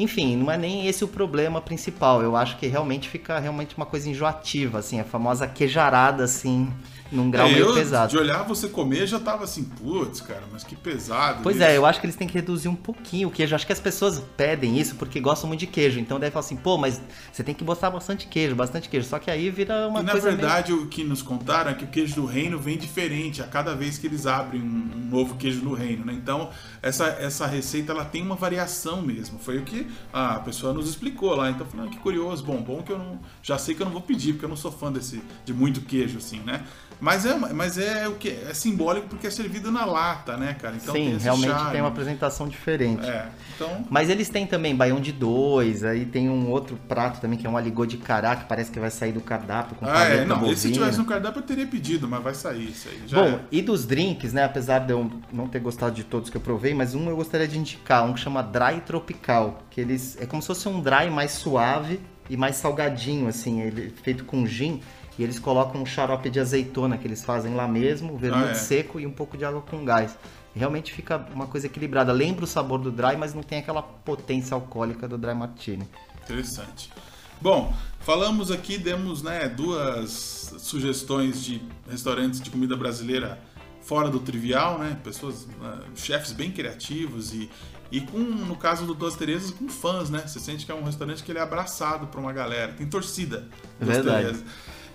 Enfim, 0.00 0.34
não 0.34 0.50
é 0.50 0.56
nem 0.56 0.86
esse 0.86 1.04
o 1.04 1.08
problema 1.08 1.60
principal. 1.60 2.22
Eu 2.22 2.34
acho 2.34 2.56
que 2.56 2.66
realmente 2.66 3.06
fica 3.06 3.38
realmente 3.38 3.76
uma 3.76 3.84
coisa 3.84 4.08
enjoativa, 4.08 4.78
assim, 4.78 4.98
a 4.98 5.04
famosa 5.04 5.46
queijarada, 5.46 6.24
assim, 6.24 6.72
num 7.12 7.30
grau 7.30 7.46
É, 7.48 7.52
meio 7.52 7.66
eu, 7.66 7.74
pesado. 7.74 8.10
De 8.10 8.18
olhar 8.18 8.42
você 8.44 8.68
comer, 8.68 9.06
já 9.06 9.18
tava 9.18 9.44
assim, 9.44 9.64
putz, 9.64 10.20
cara, 10.20 10.42
mas 10.52 10.62
que 10.64 10.76
pesado. 10.76 11.40
Pois 11.42 11.56
isso. 11.56 11.64
é, 11.64 11.76
eu 11.76 11.84
acho 11.86 12.00
que 12.00 12.06
eles 12.06 12.16
têm 12.16 12.28
que 12.28 12.34
reduzir 12.34 12.68
um 12.68 12.74
pouquinho 12.76 13.28
o 13.28 13.30
queijo. 13.30 13.54
Acho 13.54 13.66
que 13.66 13.72
as 13.72 13.80
pessoas 13.80 14.22
pedem 14.36 14.78
isso 14.78 14.94
porque 14.96 15.18
gostam 15.20 15.48
muito 15.48 15.60
de 15.60 15.66
queijo. 15.66 15.98
Então 15.98 16.18
deve 16.20 16.30
falar 16.32 16.44
assim, 16.44 16.56
pô, 16.56 16.78
mas 16.78 17.00
você 17.32 17.42
tem 17.42 17.54
que 17.54 17.64
botar 17.64 17.90
bastante 17.90 18.26
queijo, 18.28 18.54
bastante 18.54 18.88
queijo. 18.88 19.08
Só 19.08 19.18
que 19.18 19.30
aí 19.30 19.50
vira 19.50 19.88
uma 19.88 20.00
E 20.00 20.02
na 20.04 20.12
coisa 20.12 20.28
meio- 20.28 20.38
verdade, 20.40 20.72
o 20.72 20.86
que 20.86 21.02
nos 21.04 21.22
contaram 21.22 21.70
é 21.70 21.74
que 21.74 21.84
o 21.84 21.88
queijo 21.88 22.14
do 22.14 22.24
reino 22.26 22.58
vem 22.58 22.78
diferente 22.78 23.42
a 23.42 23.46
cada 23.46 23.74
vez 23.74 23.98
que 23.98 24.06
eles 24.06 24.26
abrem 24.26 24.60
um, 24.60 24.64
um 24.96 25.08
novo 25.10 25.36
queijo 25.36 25.60
do 25.60 25.74
reino, 25.74 26.04
né? 26.04 26.12
Então, 26.12 26.50
essa, 26.82 27.06
essa 27.06 27.46
receita 27.46 27.92
ela 27.92 28.04
tem 28.04 28.22
uma 28.22 28.36
variação 28.36 29.02
mesmo. 29.02 29.38
Foi 29.38 29.58
o 29.58 29.62
que 29.62 29.86
a 30.12 30.38
pessoa 30.40 30.72
nos 30.72 30.88
explicou 30.88 31.34
lá. 31.34 31.50
Então, 31.50 31.66
falando 31.66 31.90
que 31.90 31.98
curioso, 31.98 32.44
bom, 32.44 32.62
bom 32.62 32.82
que 32.82 32.92
eu 32.92 32.98
não 32.98 33.18
já 33.42 33.58
sei 33.58 33.74
que 33.74 33.82
eu 33.82 33.86
não 33.86 33.92
vou 33.92 34.00
pedir, 34.02 34.32
porque 34.34 34.44
eu 34.44 34.48
não 34.48 34.56
sou 34.56 34.70
fã 34.70 34.92
desse 34.92 35.20
de 35.44 35.52
muito 35.52 35.80
queijo 35.80 36.18
assim, 36.18 36.40
né? 36.40 36.64
Mas 37.00 37.24
é, 37.24 37.34
mas 37.34 37.78
é 37.78 38.06
o 38.06 38.14
que 38.14 38.28
é 38.28 38.52
simbólico 38.52 39.08
porque 39.08 39.26
é 39.26 39.30
servido 39.30 39.70
na 39.70 39.84
lata, 39.84 40.36
né, 40.36 40.54
cara? 40.60 40.76
Então 40.76 40.92
tem 40.92 41.10
Sim, 41.10 41.16
esse 41.16 41.24
realmente 41.24 41.50
charme. 41.50 41.70
tem 41.72 41.80
uma 41.80 41.88
apresentação 41.88 42.48
diferente. 42.48 43.08
É. 43.08 43.28
Então, 43.54 43.84
Mas 43.88 44.08
eles 44.08 44.28
têm 44.28 44.46
também 44.46 44.74
baião 44.74 45.00
de 45.00 45.12
dois, 45.12 45.84
aí 45.84 46.04
tem 46.04 46.28
um 46.28 46.50
outro 46.50 46.78
prato 46.88 47.20
também 47.20 47.38
que 47.38 47.46
é 47.46 47.50
um 47.50 47.56
aligô 47.56 47.86
de 47.86 47.96
cará, 47.96 48.36
que 48.36 48.44
parece 48.44 48.70
que 48.70 48.78
vai 48.78 48.90
sair 48.90 49.12
do 49.12 49.20
cardápio 49.20 49.76
com 49.76 49.86
ah, 49.86 50.04
é, 50.04 50.24
não, 50.24 50.36
esse 50.50 50.62
se 50.62 50.68
bovina. 50.68 50.84
tivesse 50.84 50.98
no 50.98 51.04
cardápio 51.04 51.40
eu 51.40 51.44
teria 51.44 51.66
pedido, 51.66 52.08
mas 52.08 52.22
vai 52.22 52.34
sair 52.34 52.70
isso 52.70 52.88
aí. 52.88 53.02
Já 53.06 53.20
Bom, 53.20 53.28
é. 53.28 53.40
e 53.50 53.62
dos 53.62 53.86
drinks, 53.86 54.32
né? 54.32 54.44
Apesar 54.44 54.80
de 54.80 54.92
eu 54.92 55.10
não 55.32 55.48
ter 55.48 55.60
gostado 55.60 55.94
de 55.94 56.04
todos 56.04 56.30
que 56.30 56.36
eu 56.36 56.40
provei, 56.40 56.74
mas 56.74 56.94
um 56.94 57.08
eu 57.08 57.16
gostaria 57.16 57.48
de 57.48 57.58
indicar, 57.58 58.04
um 58.04 58.12
que 58.12 58.20
chama 58.20 58.42
Dry 58.42 58.80
Tropical, 58.84 59.62
que 59.70 59.80
eles 59.80 60.16
é 60.20 60.26
como 60.26 60.42
se 60.42 60.48
fosse 60.48 60.68
um 60.68 60.80
dry 60.80 61.10
mais 61.10 61.32
suave 61.32 62.00
e 62.28 62.36
mais 62.36 62.56
salgadinho, 62.56 63.26
assim, 63.28 63.60
ele 63.60 63.88
é 63.88 64.02
feito 64.02 64.24
com 64.24 64.46
gin. 64.46 64.80
E 65.20 65.22
eles 65.22 65.38
colocam 65.38 65.82
um 65.82 65.84
xarope 65.84 66.30
de 66.30 66.40
azeitona 66.40 66.96
que 66.96 67.06
eles 67.06 67.22
fazem 67.22 67.54
lá 67.54 67.68
mesmo, 67.68 68.16
vermute 68.16 68.48
Ah, 68.48 68.50
é. 68.52 68.54
seco 68.54 68.98
e 68.98 69.06
um 69.06 69.10
pouco 69.10 69.36
de 69.36 69.44
água 69.44 69.60
com 69.60 69.84
gás. 69.84 70.16
Realmente 70.54 70.94
fica 70.94 71.18
uma 71.34 71.46
coisa 71.46 71.66
equilibrada. 71.66 72.10
Lembra 72.10 72.44
o 72.44 72.48
sabor 72.48 72.78
do 72.78 72.90
dry, 72.90 73.18
mas 73.18 73.34
não 73.34 73.42
tem 73.42 73.58
aquela 73.58 73.82
potência 73.82 74.54
alcoólica 74.54 75.06
do 75.06 75.18
dry 75.18 75.34
martini. 75.34 75.86
Interessante. 76.24 76.90
Bom, 77.38 77.70
falamos 78.00 78.50
aqui, 78.50 78.78
demos 78.78 79.22
né, 79.22 79.46
duas 79.46 80.54
sugestões 80.58 81.44
de 81.44 81.60
restaurantes 81.90 82.40
de 82.40 82.48
comida 82.48 82.74
brasileira 82.74 83.38
fora 83.82 84.08
do 84.08 84.20
trivial, 84.20 84.78
né? 84.78 84.98
Pessoas, 85.04 85.46
ah, 85.62 85.82
chefes 85.94 86.32
bem 86.32 86.50
criativos 86.50 87.34
e, 87.34 87.50
e 87.92 88.00
com, 88.00 88.18
no 88.20 88.56
caso 88.56 88.86
do 88.86 88.94
Duas 88.94 89.16
Terezas, 89.16 89.50
com 89.50 89.68
fãs, 89.68 90.08
né? 90.08 90.26
Você 90.26 90.40
sente 90.40 90.64
que 90.64 90.72
é 90.72 90.74
um 90.74 90.82
restaurante 90.82 91.22
que 91.22 91.30
ele 91.30 91.38
é 91.38 91.42
abraçado 91.42 92.06
por 92.06 92.18
uma 92.20 92.32
galera, 92.32 92.72
tem 92.72 92.86
torcida. 92.86 93.46
Duas 93.78 93.96
Verdade. 93.96 94.24
Terezas. 94.24 94.44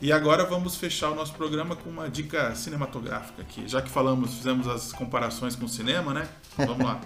E 0.02 0.12
agora 0.12 0.46
vamos 0.46 0.76
fechar 0.76 1.10
o 1.10 1.16
nosso 1.16 1.34
programa 1.34 1.76
com 1.76 1.90
uma 1.90 2.10
dica 2.10 2.54
cinematográfica 2.54 3.42
aqui. 3.42 3.68
Já 3.68 3.82
que 3.82 3.90
falamos, 3.90 4.34
fizemos 4.36 4.68
as 4.68 4.92
comparações 4.92 5.56
com 5.56 5.66
o 5.66 5.70
cinema, 5.70 6.14
né? 6.14 6.28
Vamos 6.58 6.86
lá. 6.86 7.02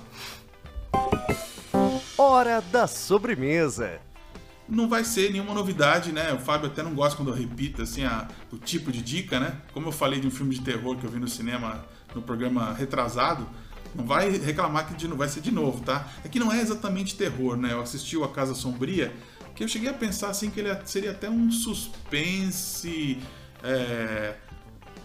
Hora 2.17 2.61
da 2.61 2.87
sobremesa. 2.87 3.99
não 4.67 4.87
vai 4.89 5.03
ser 5.03 5.31
nenhuma 5.31 5.53
novidade, 5.53 6.11
né? 6.11 6.33
O 6.33 6.39
Fábio 6.39 6.67
até 6.67 6.83
não 6.83 6.93
gosta 6.93 7.15
quando 7.15 7.29
eu 7.29 7.35
repito 7.35 7.81
assim 7.81 8.03
a, 8.03 8.27
o 8.51 8.57
tipo 8.57 8.91
de 8.91 9.01
dica, 9.01 9.39
né? 9.39 9.57
Como 9.73 9.87
eu 9.87 9.91
falei 9.91 10.19
de 10.19 10.27
um 10.27 10.31
filme 10.31 10.53
de 10.53 10.61
terror 10.61 10.97
que 10.97 11.05
eu 11.05 11.09
vi 11.09 11.19
no 11.19 11.27
cinema 11.27 11.85
no 12.13 12.21
programa 12.21 12.73
retrasado, 12.73 13.47
não 13.95 14.05
vai 14.05 14.29
reclamar 14.29 14.87
que 14.87 14.95
de, 14.95 15.07
não 15.07 15.17
vai 15.17 15.27
ser 15.27 15.41
de 15.41 15.51
novo, 15.51 15.83
tá? 15.83 16.07
É 16.23 16.27
que 16.27 16.39
não 16.39 16.51
é 16.51 16.59
exatamente 16.59 17.15
terror, 17.15 17.55
né? 17.55 17.71
Eu 17.71 17.81
assisti 17.81 18.17
o 18.17 18.23
A 18.23 18.29
Casa 18.29 18.53
Sombria, 18.53 19.13
que 19.59 19.63
eu 19.65 19.67
cheguei 19.67 19.89
a 19.89 19.93
pensar 19.93 20.29
assim 20.29 20.49
que 20.49 20.57
ele 20.57 20.69
seria 20.85 21.11
até 21.11 21.29
um 21.29 21.51
suspense 21.51 23.19
é, 23.61 24.35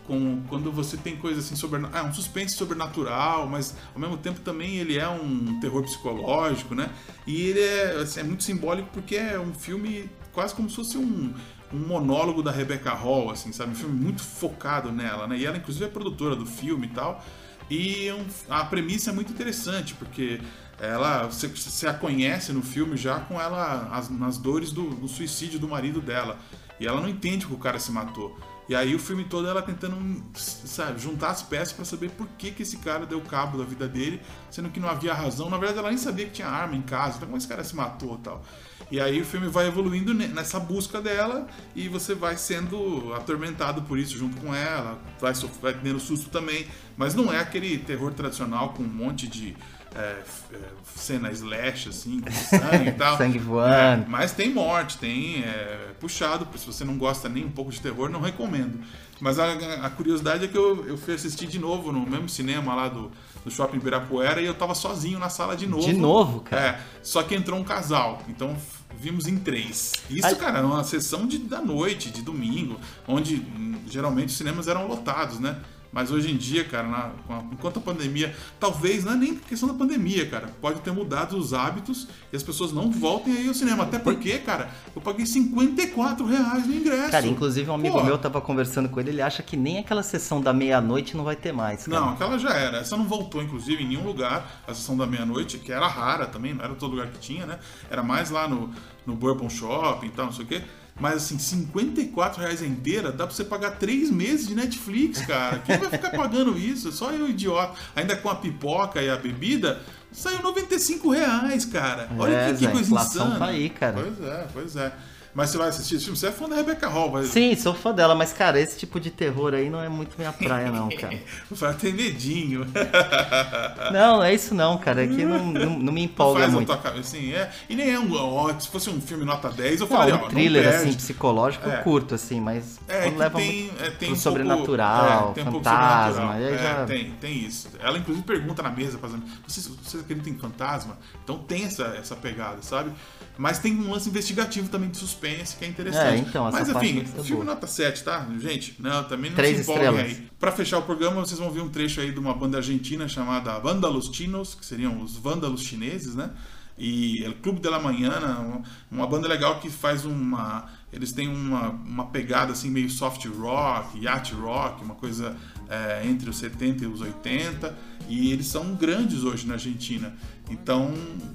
com, 0.07 0.45
quando 0.49 0.71
você 0.71 0.97
tem 0.97 1.17
coisa 1.17 1.41
assim 1.41 1.57
sobre 1.57 1.81
ah, 1.93 2.05
um 2.05 2.15
suspense 2.15 2.55
sobrenatural, 2.55 3.49
mas 3.49 3.75
ao 3.93 4.01
mesmo 4.01 4.17
tempo 4.17 4.39
também 4.43 4.77
ele 4.77 4.97
é 4.97 5.09
um 5.09 5.59
terror 5.59 5.83
psicológico, 5.83 6.73
né? 6.73 6.89
E 7.27 7.49
ele 7.49 7.59
é, 7.59 7.97
assim, 7.97 8.21
é 8.21 8.23
muito 8.23 8.45
simbólico 8.45 8.91
porque 8.93 9.17
é 9.17 9.41
um 9.41 9.53
filme 9.53 10.09
quase 10.33 10.55
como 10.55 10.71
se 10.71 10.77
fosse 10.77 10.97
um, 10.99 11.35
um 11.73 11.79
monólogo 11.79 12.41
da 12.41 12.53
Rebecca 12.53 12.93
Hall, 12.93 13.31
assim, 13.33 13.51
sabe? 13.51 13.73
Um 13.73 13.75
filme 13.75 14.01
muito 14.01 14.23
focado 14.23 14.93
nela, 14.93 15.27
né? 15.27 15.37
E 15.37 15.45
ela 15.45 15.57
inclusive 15.57 15.85
é 15.85 15.89
produtora 15.89 16.37
do 16.37 16.47
filme 16.47 16.87
e 16.87 16.91
tal. 16.91 17.25
E 17.69 18.13
um- 18.13 18.25
a 18.49 18.65
premissa 18.67 19.11
é 19.11 19.13
muito 19.13 19.33
interessante 19.33 19.95
porque 19.95 20.41
ela 20.81 21.27
você, 21.27 21.49
você 21.49 21.87
a 21.87 21.95
conhece 21.95 22.53
no 22.53 22.63
filme 22.63 22.97
já 22.97 23.21
com 23.21 23.41
ela 23.41 23.89
as, 23.93 24.09
nas 24.11 24.39
dores 24.39 24.73
do, 24.73 24.91
do 24.91 25.09
suicídio 25.09 25.59
do 25.59 25.69
marido 25.69 26.01
dela. 26.01 26.39
E 26.81 26.87
ela 26.87 27.01
não 27.01 27.09
entende 27.09 27.47
que 27.47 27.55
o 27.55 27.59
cara 27.59 27.79
se 27.79 27.93
matou. 27.93 28.37
E 28.69 28.75
aí 28.75 28.95
o 28.95 28.99
filme 28.99 29.25
todo 29.25 29.47
ela 29.47 29.61
tentando 29.61 30.25
sabe, 30.35 30.99
juntar 30.99 31.31
as 31.31 31.43
peças 31.43 31.73
pra 31.73 31.85
saber 31.85 32.11
por 32.11 32.27
que, 32.39 32.51
que 32.51 32.63
esse 32.63 32.79
cara 32.79 33.05
deu 33.05 33.21
cabo 33.21 33.59
da 33.59 33.65
vida 33.65 33.87
dele 33.87 34.21
sendo 34.51 34.71
que 34.71 34.81
não 34.81 34.89
havia 34.89 35.13
razão. 35.13 35.51
Na 35.51 35.59
verdade 35.59 35.79
ela 35.79 35.89
nem 35.91 35.99
sabia 35.99 36.25
que 36.27 36.33
tinha 36.33 36.49
arma 36.49 36.75
em 36.75 36.83
casa. 36.83 37.17
Então 37.17 37.29
como 37.29 37.37
esse 37.37 37.47
cara 37.47 37.63
se 37.63 37.77
matou 37.77 38.17
tal? 38.19 38.43
E 38.91 39.01
aí 39.01 39.21
o 39.21 39.25
filme 39.25 39.49
vai 39.49 39.67
evoluindo 39.67 40.13
ne- 40.13 40.29
nessa 40.29 40.59
busca 40.59 41.01
dela 41.01 41.47
e 41.75 41.89
você 41.89 42.15
vai 42.15 42.37
sendo 42.37 43.13
atormentado 43.15 43.83
por 43.83 43.99
isso 43.99 44.17
junto 44.17 44.41
com 44.41 44.55
ela, 44.55 44.99
vai, 45.21 45.33
vai 45.61 45.75
tendo 45.75 45.99
susto 45.99 46.29
também, 46.31 46.67
mas 46.97 47.15
não 47.15 47.33
é 47.33 47.41
aquele 47.41 47.79
terror 47.79 48.13
tradicional 48.13 48.71
com 48.75 48.83
um 48.83 48.89
monte 48.89 49.27
de 49.27 49.57
é, 49.95 50.23
é, 50.53 50.59
cena 50.95 51.31
slash, 51.31 51.89
assim, 51.89 52.21
com 52.21 52.31
sangue 52.31 52.89
e 52.89 52.93
tal. 52.99 53.17
Sangue 53.17 53.39
voando. 53.39 54.05
É, 54.05 54.05
mas 54.09 54.33
tem 54.33 54.53
morte, 54.53 54.99
tem 54.99 55.43
é, 55.45 55.93
puxado, 56.01 56.47
se 56.59 56.67
você 56.67 56.85
não 56.85 56.99
gosta 56.99 57.29
nem 57.29 57.45
um 57.45 57.51
pouco 57.51 57.71
de 57.71 57.81
terror, 57.81 58.09
não 58.09 58.21
recomendo. 58.21 58.81
Mas 59.21 59.39
a, 59.39 59.53
a 59.83 59.91
curiosidade 59.91 60.45
é 60.45 60.49
que 60.49 60.59
eu, 60.59 60.85
eu 60.87 60.99
fui 60.99 61.15
assistir 61.15 61.47
de 61.47 61.59
novo 61.59 61.93
no 61.93 62.05
mesmo 62.05 62.29
cinema 62.29 62.75
lá 62.75 62.89
do, 62.89 63.11
do 63.45 63.51
Shopping 63.51 63.77
Ibirapuera 63.77 64.41
e 64.41 64.47
eu 64.47 64.55
tava 64.55 64.75
sozinho 64.75 65.19
na 65.19 65.29
sala 65.29 65.57
de 65.57 65.67
novo. 65.67 65.87
De 65.87 65.93
novo, 65.93 66.41
cara? 66.41 66.63
É, 66.63 66.81
só 67.03 67.23
que 67.23 67.35
entrou 67.35 67.59
um 67.59 67.65
casal, 67.65 68.23
então 68.29 68.57
vimos 68.99 69.27
em 69.27 69.39
três. 69.39 69.93
Isso, 70.11 70.27
Ai. 70.27 70.35
cara, 70.35 70.59
é 70.59 70.63
uma 70.63 70.83
sessão 70.83 71.27
de, 71.27 71.39
da 71.39 71.61
noite, 71.61 72.11
de 72.11 72.23
domingo, 72.23 72.79
onde 73.07 73.37
hum, 73.37 73.77
geralmente 73.87 74.29
os 74.29 74.37
cinemas 74.37 74.67
eram 74.67 74.87
lotados, 74.87 75.39
né? 75.39 75.57
Mas 75.95 76.11
hoje 76.11 76.31
em 76.33 76.37
dia, 76.37 76.65
cara, 76.65 76.89
na- 76.89 77.11
enquanto 77.53 77.79
a 77.79 77.81
pandemia, 77.81 78.35
talvez 78.59 79.05
não 79.05 79.13
é 79.13 79.17
nem 79.17 79.37
questão 79.37 79.69
da 79.69 79.75
pandemia, 79.75 80.29
cara, 80.29 80.49
pode 80.61 80.81
ter 80.81 80.91
mudado 80.91 81.39
os 81.39 81.55
hábitos 81.55 82.09
e 82.33 82.37
as 82.37 82.43
pessoas 82.43 82.73
não 82.73 82.91
voltem 82.91 83.33
aí 83.37 83.47
ao 83.47 83.55
cinema. 83.55 83.85
Até 83.85 84.01
porque, 84.01 84.39
cara, 84.41 84.71
eu 84.95 85.01
paguei 85.01 85.25
54 85.25 86.27
reais 86.27 86.67
no 86.67 86.75
ingresso. 86.75 87.11
Cara, 87.13 87.27
inclusive 87.27 87.71
um 87.71 87.75
amigo 87.75 87.97
Pô, 87.99 88.03
meu 88.05 88.19
tava 88.19 88.41
conversando 88.41 88.89
com 88.89 88.99
ele, 88.99 89.11
ele 89.11 89.23
acha 89.23 89.43
que 89.43 89.57
nem 89.57 89.79
aquela 89.79 90.03
sessão 90.03 90.41
da 90.41 90.53
meia-noite 90.53 91.17
não 91.17 91.23
vai 91.25 91.37
ter 91.37 91.53
mais, 91.53 91.87
cara. 91.87 92.01
Não, 92.01 92.09
aquela 92.15 92.39
já 92.39 92.51
era. 92.51 92.79
Essa 92.79 92.97
não 92.97 93.05
voltou, 93.07 93.41
inclusive, 93.41 93.83
em 93.85 93.87
nenhum 93.89 94.05
lugar. 94.05 94.63
A 94.67 94.75
sessão 94.75 94.97
da 94.97 95.07
meia-noite, 95.07 95.59
que 95.59 95.71
era 95.71 95.87
rara 95.87 96.27
também, 96.27 96.55
não 96.55 96.65
era 96.65 96.75
todo 96.75 96.91
lugar 96.91 97.07
que 97.09 97.19
tinha, 97.21 97.47
né? 97.47 97.59
Era 97.89 98.03
mais 98.03 98.31
lá 98.31 98.49
no, 98.49 98.69
no 99.07 99.15
Bourbon 99.15 99.49
Shopping 99.49 100.07
e 100.09 100.11
tal, 100.11 100.27
não 100.27 100.33
sei 100.33 100.45
o 100.45 100.49
quê. 100.49 100.63
Mas 100.99 101.17
assim, 101.17 101.39
54 101.39 102.41
reais 102.41 102.63
a 102.63 102.67
inteira, 102.67 103.11
dá 103.11 103.27
pra 103.27 103.35
você 103.35 103.45
pagar 103.45 103.73
três 103.73 104.11
meses 104.11 104.47
de 104.47 104.55
Netflix, 104.55 105.21
cara. 105.27 105.59
Quem 105.59 105.77
vai 105.77 105.91
ficar 105.91 106.11
pagando 106.11 106.57
isso? 106.57 106.93
Só 106.93 107.11
eu, 107.11 107.29
idiota. 107.29 107.75
Ainda 107.97 108.17
com 108.17 108.29
a 108.31 108.37
pipoca 108.37 109.03
e 109.03 109.11
a 109.11 109.17
bebida, 109.17 109.81
saiu 110.13 110.41
95 110.41 111.11
reais, 111.11 111.65
cara. 111.65 112.09
Olha 112.17 112.35
É, 112.35 112.53
que, 112.53 112.59
que 112.61 112.69
coisa 112.69 112.87
inflação 112.89 113.27
insana. 113.27 113.39
tá 113.39 113.47
aí, 113.47 113.71
cara. 113.71 113.95
Pois 113.95 114.21
é, 114.29 114.47
pois 114.53 114.77
é. 114.77 114.93
Mas 115.35 115.51
você 115.51 115.59
vai 115.59 115.69
assistir 115.69 115.97
esse 115.97 116.05
filme? 116.05 116.17
Você 116.19 116.29
é 116.29 116.33
fã 116.33 116.49
da 116.49 116.55
Rebecca 116.55 116.87
Hall, 116.89 117.11
vai... 117.11 117.25
Sim, 117.25 117.57
sou 117.57 117.75
fã 117.75 117.93
dela, 117.93 118.15
mas 118.15 118.33
cara, 118.33 118.61
esse 118.61 118.79
tipo 118.79 119.01
de 119.01 119.11
terror 119.11 119.53
aí 119.53 119.69
não 119.69 119.81
é 119.83 119.89
muito 119.89 120.15
minha 120.17 120.33
praia, 120.33 120.71
não, 120.71 120.89
cara. 120.97 121.19
Vai 121.51 121.75
ter 121.75 121.93
medinho. 121.93 122.65
Não, 123.93 124.23
é 124.23 124.33
isso 124.35 124.55
não, 124.55 124.79
cara. 124.79 125.05
É 125.05 125.07
que 125.07 125.25
não, 125.25 125.45
não, 125.53 125.79
não 125.79 125.93
me 125.93 126.05
empolga 126.05 126.41
faz 126.41 126.53
muito. 126.53 126.67
tua 126.75 126.91
assim, 126.99 127.33
é. 127.33 127.51
E 127.69 127.75
nem 127.77 127.91
é 127.93 127.99
um. 127.99 128.13
ó, 128.15 128.53
se 128.59 128.69
fosse 128.69 128.89
um 128.91 129.01
filme 129.01 129.25
nota 129.25 129.51
10, 129.51 129.81
eu 129.81 129.87
Não, 129.87 129.89
falaria, 129.89 130.17
ó, 130.17 130.27
um 130.27 130.29
thriller 130.29 130.65
não 130.65 130.71
assim, 130.81 130.93
psicológico, 130.95 131.69
É. 131.69 131.77
curto, 131.79 132.15
assim, 132.15 132.41
mas 132.41 132.79
É, 132.89 133.11
leva 133.11 133.39
tem, 133.39 133.65
muito 133.65 133.83
é, 133.83 133.91
tem 133.91 134.09
um 134.09 134.13
pouco- 134.13 134.17
sobrenatural, 134.17 135.31
é, 135.31 135.35
tem 135.35 135.45
um 135.45 135.51
pouco 135.51 135.65
fantasma, 135.65 136.13
sobrenatural. 136.15 136.33
aí 136.33 136.55
É, 136.55 136.59
já... 136.59 136.87
tem, 136.87 137.11
tem 137.21 137.39
isso. 137.39 137.69
Ela 137.81 137.99
inclusive 137.99 138.25
pergunta 138.27 138.63
na 138.63 138.71
mesa, 138.71 138.99
fazendo, 138.99 139.23
você, 139.47 139.61
você 139.83 139.99
acredita 139.99 140.31
em 140.31 140.39
fantasma? 140.39 140.97
Então 141.23 141.39
tem 141.39 141.65
essa, 141.65 141.85
essa 141.99 142.15
pegada, 142.17 142.63
sabe? 142.63 142.91
Mas 143.37 143.59
tem 143.59 143.75
um 143.77 143.91
lance 143.91 144.09
investigativo 144.09 144.69
também 144.69 144.89
de 144.91 144.97
suspense 145.25 145.57
que 145.57 145.65
é 145.65 145.69
interessante. 145.69 146.07
É, 146.07 146.19
então, 146.19 146.51
Mas 146.51 146.69
enfim, 146.69 147.05
filme 147.23 147.45
nota 147.45 147.67
7, 147.67 148.05
tá? 148.05 148.29
Gente, 148.39 148.77
não, 148.79 149.05
também 149.05 149.31
não 149.31 149.37
Três 149.37 149.57
se 149.57 149.63
empolguem 149.63 149.87
estrelas. 149.87 150.19
aí. 150.19 150.29
Pra 150.39 150.53
fechar 150.53 150.79
o 150.79 150.83
programa, 150.83 151.25
vocês 151.25 151.41
vão 151.41 151.51
ver 151.51 151.61
um 151.61 151.69
trecho 151.69 152.01
aí 152.01 152.13
de 152.13 152.19
uma 152.19 152.35
banda 152.35 152.59
argentina 152.59 153.09
chamada 153.09 153.59
Vândalos 153.59 154.11
Chinos, 154.13 154.55
que 154.55 154.65
seriam 154.65 155.01
os 155.01 155.17
vândalos 155.17 155.63
chineses, 155.63 156.15
né? 156.15 156.31
E 156.77 157.23
El 157.23 157.35
Clube 157.35 157.61
de 157.61 157.69
la 157.69 157.79
Manhã, 157.79 158.65
uma, 158.91 159.07
banda 159.07 159.29
legal 159.29 159.61
que 159.61 159.71
faz 159.71 160.05
uma 160.05 160.69
eles 160.93 161.13
têm 161.13 161.29
uma, 161.29 161.71
uma 161.71 162.07
pegada 162.07 162.53
assim 162.53 162.69
meio 162.69 162.91
soft 162.91 163.25
rock, 163.27 163.99
yacht 164.01 164.35
rock, 164.35 164.83
uma 164.83 164.97
coisa 164.97 165.37
é, 165.69 166.03
entre 166.05 166.29
os 166.29 166.37
70 166.37 166.85
e 166.85 166.87
os 166.89 167.01
80, 167.01 167.77
e 168.09 168.33
eles 168.33 168.47
são 168.47 168.75
grandes 168.75 169.23
hoje 169.23 169.47
na 169.47 169.55
Argentina. 169.55 170.15
Então, 170.51 170.93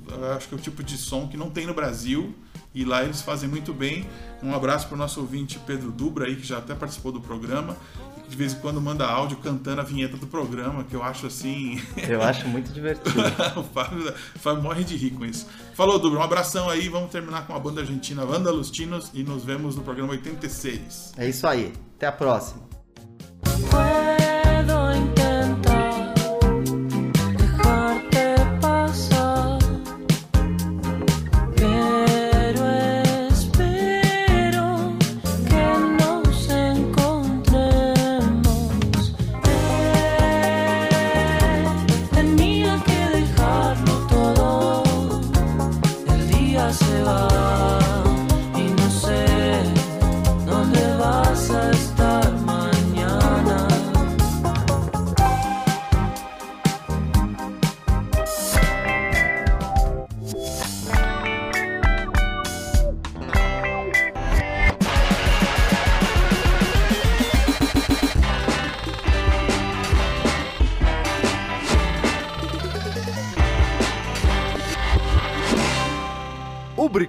eu 0.09 0.33
acho 0.33 0.47
que 0.47 0.55
é 0.55 0.57
o 0.57 0.61
tipo 0.61 0.83
de 0.83 0.97
som 0.97 1.27
que 1.27 1.37
não 1.37 1.49
tem 1.49 1.65
no 1.65 1.73
Brasil 1.73 2.35
e 2.79 2.85
lá 2.85 3.03
eles 3.03 3.21
fazem 3.21 3.49
muito 3.49 3.73
bem. 3.73 4.07
Um 4.41 4.55
abraço 4.55 4.87
para 4.87 4.95
o 4.95 4.97
nosso 4.97 5.19
ouvinte 5.19 5.59
Pedro 5.67 5.91
Dubra 5.91 6.25
aí, 6.25 6.37
que 6.37 6.47
já 6.47 6.59
até 6.59 6.73
participou 6.73 7.11
do 7.11 7.19
programa 7.19 7.75
e 8.17 8.21
que 8.21 8.29
de 8.29 8.37
vez 8.37 8.53
em 8.53 8.59
quando 8.59 8.79
manda 8.79 9.05
áudio 9.05 9.35
cantando 9.37 9.81
a 9.81 9.83
vinheta 9.83 10.15
do 10.15 10.25
programa, 10.25 10.85
que 10.85 10.95
eu 10.95 11.03
acho 11.03 11.27
assim. 11.27 11.81
Eu 12.07 12.23
acho 12.23 12.47
muito 12.47 12.71
divertido. 12.71 13.19
o 13.59 13.63
Fábio, 13.63 14.13
o 14.35 14.39
Fábio 14.39 14.63
morre 14.63 14.85
de 14.85 14.95
rir 14.95 15.11
com 15.11 15.25
isso. 15.25 15.45
Falou, 15.73 15.99
Dubra, 15.99 16.19
um 16.19 16.23
abração 16.23 16.69
aí. 16.69 16.87
Vamos 16.87 17.11
terminar 17.11 17.45
com 17.45 17.53
a 17.53 17.59
banda 17.59 17.81
argentina 17.81 18.25
Vandalustinos 18.25 19.11
e 19.13 19.23
nos 19.23 19.43
vemos 19.43 19.75
no 19.75 19.83
programa 19.83 20.11
86. 20.11 21.13
É 21.17 21.27
isso 21.27 21.45
aí. 21.45 21.73
Até 21.97 22.07
a 22.07 22.13
próxima. 22.13 22.68